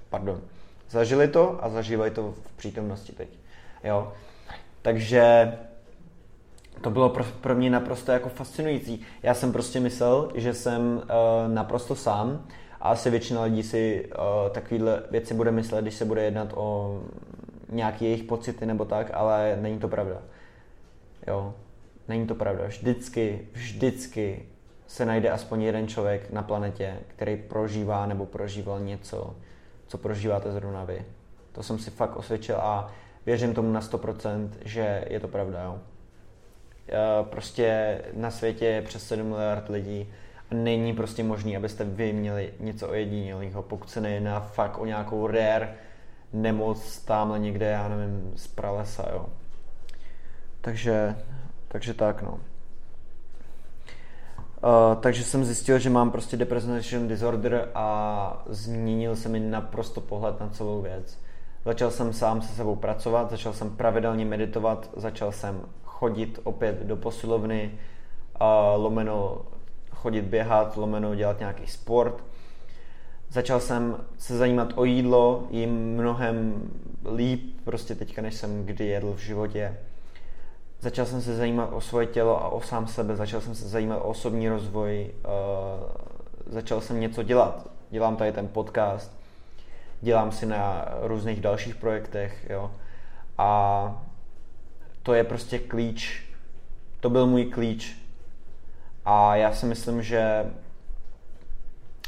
pardon, 0.10 0.42
zažili 0.90 1.28
to 1.28 1.66
a 1.66 1.70
zažívají 1.70 2.12
to 2.12 2.32
v 2.32 2.58
přítomnosti 2.58 3.12
teď, 3.12 3.30
jo. 3.84 4.14
Takže 4.82 5.54
to 6.82 6.90
bylo 6.90 7.10
pro, 7.10 7.24
pro 7.42 7.56
mě 7.56 7.70
naprosto 7.70 8.12
jako 8.12 8.30
fascinující. 8.30 9.02
Já 9.24 9.34
jsem 9.34 9.52
prostě 9.52 9.80
myslel, 9.80 10.32
že 10.36 10.54
jsem 10.54 10.96
uh, 10.96 11.54
naprosto 11.54 11.96
sám 11.96 12.46
a 12.82 12.90
asi 12.90 13.10
většina 13.10 13.44
lidí 13.44 13.64
si 13.64 14.06
uh, 14.06 14.50
takovýhle 14.52 15.04
věci 15.12 15.34
bude 15.34 15.52
myslet, 15.52 15.82
když 15.82 15.96
se 15.96 16.06
bude 16.06 16.24
jednat 16.24 16.54
o 16.56 17.00
nějaké 17.74 18.06
jejich 18.06 18.24
pocity 18.24 18.66
nebo 18.66 18.86
tak, 18.86 19.12
ale 19.14 19.58
není 19.62 19.80
to 19.80 19.88
pravda. 19.88 20.22
Jo, 21.28 21.54
není 22.08 22.28
to 22.28 22.36
pravda. 22.36 22.68
Vždycky, 22.68 23.48
vždycky 23.52 24.46
se 24.88 25.06
najde 25.06 25.30
aspoň 25.30 25.62
jeden 25.62 25.88
člověk 25.88 26.32
na 26.32 26.44
planetě, 26.44 26.98
který 27.08 27.38
prožívá 27.38 28.06
nebo 28.06 28.26
prožíval 28.26 28.80
něco, 28.80 29.36
co 29.88 29.98
prožíváte 29.98 30.52
zrovna 30.52 30.84
vy. 30.84 31.06
To 31.52 31.64
jsem 31.64 31.80
si 31.80 31.92
fakt 31.92 32.16
osvědčil 32.16 32.58
a 32.58 32.92
věřím 33.26 33.54
tomu 33.54 33.72
na 33.72 33.82
100%, 33.82 34.50
že 34.66 35.06
je 35.10 35.20
to 35.20 35.28
pravda. 35.28 35.64
Jo. 35.64 35.80
Prostě 37.24 38.02
na 38.14 38.32
světě 38.32 38.66
je 38.66 38.82
přes 38.82 39.08
7 39.08 39.28
miliard 39.28 39.70
lidí 39.70 40.14
a 40.52 40.56
není 40.56 40.94
prostě 40.94 41.24
možný, 41.24 41.58
abyste 41.58 41.84
vy 41.84 42.14
měli 42.14 42.54
něco 42.60 42.90
ojedinělého, 42.90 43.64
pokud 43.64 43.90
se 43.90 44.02
nejedná 44.02 44.40
fakt 44.40 44.78
o 44.78 44.86
nějakou 44.86 45.28
rare 45.28 45.76
nemoc 46.34 47.00
tamhle 47.00 47.40
někde, 47.40 47.66
já 47.66 47.88
nevím, 47.88 48.34
z 48.36 48.48
pralesa, 48.48 49.06
jo. 49.14 49.26
Takže, 50.62 51.16
takže 51.68 51.94
tak, 51.94 52.22
no. 52.22 52.32
Uh, 54.64 55.02
takže 55.02 55.24
jsem 55.24 55.46
zjistil, 55.46 55.80
že 55.80 55.90
mám 55.90 56.12
prostě 56.12 56.38
depression 56.38 57.08
disorder 57.08 57.70
a 57.76 58.44
změnil 58.50 59.16
se 59.16 59.30
mi 59.30 59.40
naprosto 59.40 60.02
pohled 60.02 60.40
na 60.40 60.50
celou 60.50 60.82
věc. 60.82 61.18
Začal 61.66 61.92
jsem 61.92 62.14
sám 62.14 62.42
se 62.42 62.56
sebou 62.56 62.76
pracovat, 62.76 63.32
začal 63.32 63.54
jsem 63.54 63.70
pravidelně 63.70 64.26
meditovat, 64.26 64.90
začal 64.96 65.32
jsem 65.32 65.62
chodit 65.86 66.40
opět 66.44 66.84
do 66.84 66.96
posilovny, 66.96 67.72
uh, 68.42 68.84
lomeno 68.84 69.42
chodit 69.92 70.22
běhat, 70.22 70.78
lomeno 70.78 71.16
dělat 71.16 71.40
nějaký 71.40 71.68
sport. 71.68 72.24
Začal 73.34 73.60
jsem 73.60 73.98
se 74.18 74.38
zajímat 74.38 74.74
o 74.76 74.86
jídlo, 74.86 75.48
jim 75.50 75.96
mnohem 75.96 76.70
líp 77.16 77.62
prostě 77.64 77.96
teďka, 77.96 78.22
než 78.22 78.36
jsem 78.36 78.66
kdy 78.66 78.86
jedl 78.86 79.14
v 79.14 79.20
životě 79.20 79.78
Začal 80.84 81.06
jsem 81.06 81.22
se 81.22 81.36
zajímat 81.36 81.70
o 81.74 81.82
svoje 81.82 82.08
tělo 82.08 82.44
a 82.44 82.50
o 82.50 82.62
sám 82.62 82.88
sebe, 82.88 83.16
začal 83.16 83.42
jsem 83.42 83.56
se 83.56 83.70
zajímat 83.70 83.98
o 83.98 84.04
osobní 84.04 84.50
rozvoj, 84.50 85.12
uh, 85.26 86.54
začal 86.54 86.82
jsem 86.82 87.00
něco 87.00 87.24
dělat. 87.24 87.68
Dělám 87.90 88.16
tady 88.16 88.32
ten 88.32 88.48
podcast, 88.48 89.12
dělám 90.02 90.32
si 90.32 90.46
na 90.46 90.86
různých 91.02 91.42
dalších 91.42 91.76
projektech, 91.76 92.48
jo. 92.50 92.72
A 93.38 94.02
to 95.04 95.14
je 95.14 95.24
prostě 95.24 95.60
klíč, 95.60 96.26
to 97.00 97.10
byl 97.10 97.28
můj 97.28 97.46
klíč. 97.46 97.98
A 99.06 99.36
já 99.36 99.54
si 99.54 99.66
myslím, 99.66 100.04
že 100.04 100.52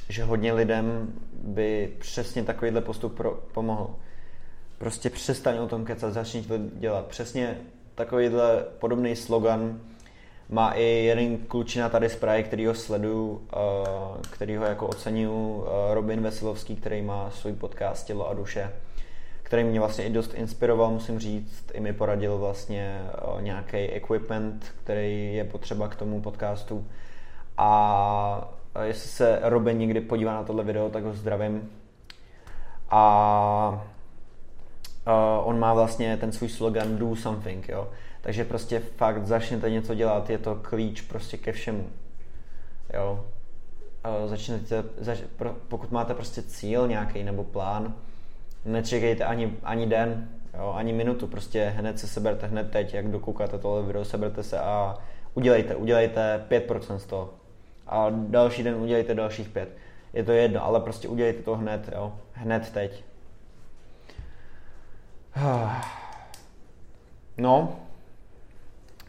že 0.10 0.24
hodně 0.24 0.54
lidem 0.54 1.14
by 1.34 1.94
přesně 2.00 2.44
takovýhle 2.44 2.82
postup 2.82 3.16
pro, 3.16 3.32
pomohl. 3.32 3.96
Prostě 4.78 5.10
přestaň 5.10 5.58
o 5.58 5.68
tom 5.68 5.86
kecat, 5.86 6.14
začni 6.14 6.42
to 6.42 6.54
dělat. 6.58 7.06
Přesně 7.06 7.58
takovýhle 7.96 8.66
podobný 8.80 9.16
slogan 9.16 9.80
má 10.50 10.72
i 10.72 10.84
jeden 10.84 11.38
klučina 11.38 11.90
tady 11.90 12.10
z 12.10 12.16
Prahy, 12.16 12.44
který 12.44 12.66
ho 12.66 12.74
sleduju, 12.74 13.48
eh, 13.54 13.58
který 14.32 14.56
ho 14.56 14.66
jako 14.66 14.88
oceňuju, 14.88 15.66
eh, 15.68 15.94
Robin 15.94 16.22
Veselovský, 16.22 16.76
který 16.76 17.02
má 17.02 17.32
svůj 17.32 17.54
podcast 17.54 18.08
Tělo 18.08 18.30
a 18.30 18.34
duše, 18.34 18.74
který 19.44 19.64
mě 19.64 19.80
vlastně 19.80 20.06
i 20.06 20.10
dost 20.10 20.34
inspiroval, 20.34 20.92
musím 20.92 21.20
říct, 21.20 21.72
i 21.74 21.80
mi 21.80 21.94
poradil 21.94 22.38
vlastně 22.38 23.02
eh, 23.08 23.42
nějaký 23.42 23.78
equipment, 23.78 24.66
který 24.84 25.36
je 25.36 25.44
potřeba 25.44 25.88
k 25.88 25.96
tomu 25.96 26.22
podcastu. 26.22 26.88
A 27.58 28.55
jestli 28.84 29.10
se 29.10 29.40
Robin 29.44 29.78
někdy 29.78 30.02
podívá 30.02 30.34
na 30.34 30.44
tohle 30.44 30.64
video, 30.64 30.90
tak 30.90 31.04
ho 31.04 31.14
zdravím. 31.14 31.70
A 32.90 33.86
uh, 35.08 35.48
on 35.48 35.60
má 35.60 35.74
vlastně 35.74 36.18
ten 36.18 36.32
svůj 36.32 36.50
slogan 36.50 36.98
do 36.98 37.16
something, 37.16 37.70
jo. 37.70 37.90
Takže 38.22 38.46
prostě 38.46 38.80
fakt 38.80 39.28
začněte 39.28 39.70
něco 39.70 39.96
dělat, 39.96 40.30
je 40.30 40.38
to 40.38 40.56
klíč 40.56 41.02
prostě 41.02 41.38
ke 41.38 41.52
všemu. 41.52 41.90
Jo. 42.94 43.26
Uh, 44.24 44.30
začněte, 44.30 44.84
zač, 44.98 45.20
pro, 45.38 45.56
pokud 45.68 45.92
máte 45.92 46.14
prostě 46.14 46.42
cíl 46.42 46.88
nějaký 46.88 47.24
nebo 47.24 47.44
plán, 47.44 47.94
nečekejte 48.66 49.24
ani, 49.24 49.54
ani 49.64 49.86
den, 49.86 50.30
jo, 50.58 50.74
ani 50.76 50.94
minutu, 50.94 51.28
prostě 51.28 51.74
hned 51.78 52.00
se 52.00 52.08
seberte, 52.08 52.48
hned 52.48 52.72
teď, 52.72 52.94
jak 52.94 53.08
dokoukáte 53.08 53.58
tohle 53.58 53.84
video, 53.84 54.06
seberte 54.06 54.44
se 54.44 54.60
a 54.60 54.98
udělejte, 55.34 55.76
udělejte 55.76 56.46
5% 56.50 56.96
z 56.96 57.06
toho. 57.06 57.34
A 57.88 58.08
další 58.10 58.64
den 58.64 58.76
udělejte 58.76 59.14
dalších 59.14 59.50
5. 59.50 59.70
Je 60.14 60.24
to 60.24 60.32
jedno, 60.32 60.66
ale 60.66 60.80
prostě 60.80 61.08
udělejte 61.08 61.44
to 61.44 61.56
hned, 61.56 61.90
jo, 61.96 62.16
hned 62.34 62.70
teď. 62.70 63.04
No, 67.38 67.80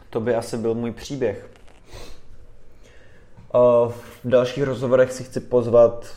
to 0.09 0.19
by 0.21 0.35
asi 0.35 0.57
byl 0.57 0.73
můj 0.73 0.91
příběh. 0.91 1.49
V 3.89 4.19
dalších 4.23 4.63
rozhovorech 4.63 5.11
si 5.11 5.23
chci 5.23 5.39
pozvat 5.39 6.07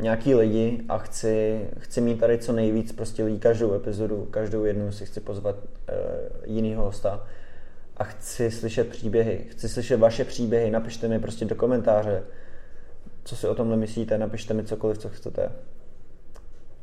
nějaký 0.00 0.34
lidi 0.34 0.80
a 0.88 0.98
chci, 0.98 1.68
chci 1.78 2.00
mít 2.00 2.20
tady 2.20 2.38
co 2.38 2.52
nejvíc 2.52 2.92
prostě 2.92 3.24
lidí 3.24 3.38
každou 3.38 3.74
epizodu, 3.74 4.28
každou 4.30 4.64
jednu 4.64 4.92
si 4.92 5.06
chci 5.06 5.20
pozvat 5.20 5.56
uh, 5.56 5.64
jinýho 6.44 6.84
hosta 6.84 7.26
a 7.96 8.04
chci 8.04 8.50
slyšet 8.50 8.88
příběhy, 8.88 9.46
chci 9.50 9.68
slyšet 9.68 9.96
vaše 9.96 10.24
příběhy, 10.24 10.70
napište 10.70 11.08
mi 11.08 11.20
prostě 11.20 11.44
do 11.44 11.54
komentáře, 11.54 12.22
co 13.24 13.36
si 13.36 13.48
o 13.48 13.54
tomhle 13.54 13.76
myslíte, 13.76 14.18
napište 14.18 14.54
mi 14.54 14.64
cokoliv, 14.64 14.98
co 14.98 15.08
chcete. 15.08 15.52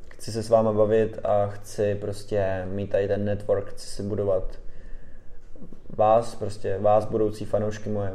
Chci 0.10 0.32
se 0.32 0.44
s 0.44 0.50
váma 0.50 0.74
bavit 0.74 1.20
a 1.24 1.48
chci 1.48 1.96
prostě 1.96 2.68
mít 2.72 2.90
tady 2.90 3.08
ten 3.08 3.26
network, 3.26 3.70
chci 3.70 3.88
si 3.88 4.04
budovat 4.04 4.60
vás, 5.90 6.36
prostě 6.36 6.78
vás, 6.78 7.06
budoucí 7.06 7.46
fanoušky 7.46 7.90
moje. 7.90 8.12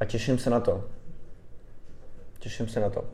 A 0.00 0.04
těším 0.04 0.38
se 0.38 0.50
na 0.50 0.60
to. 0.60 0.84
Těším 2.38 2.68
se 2.68 2.80
na 2.80 2.90
to. 2.90 3.04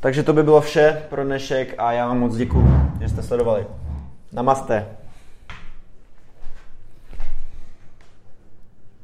Takže 0.00 0.22
to 0.22 0.32
by 0.32 0.42
bylo 0.42 0.60
vše 0.60 1.02
pro 1.10 1.24
dnešek 1.24 1.74
a 1.78 1.92
já 1.92 2.06
vám 2.06 2.18
moc 2.18 2.36
děkuji, 2.36 2.66
že 3.00 3.08
jste 3.08 3.22
sledovali. 3.22 3.66
Namaste. 4.32 4.99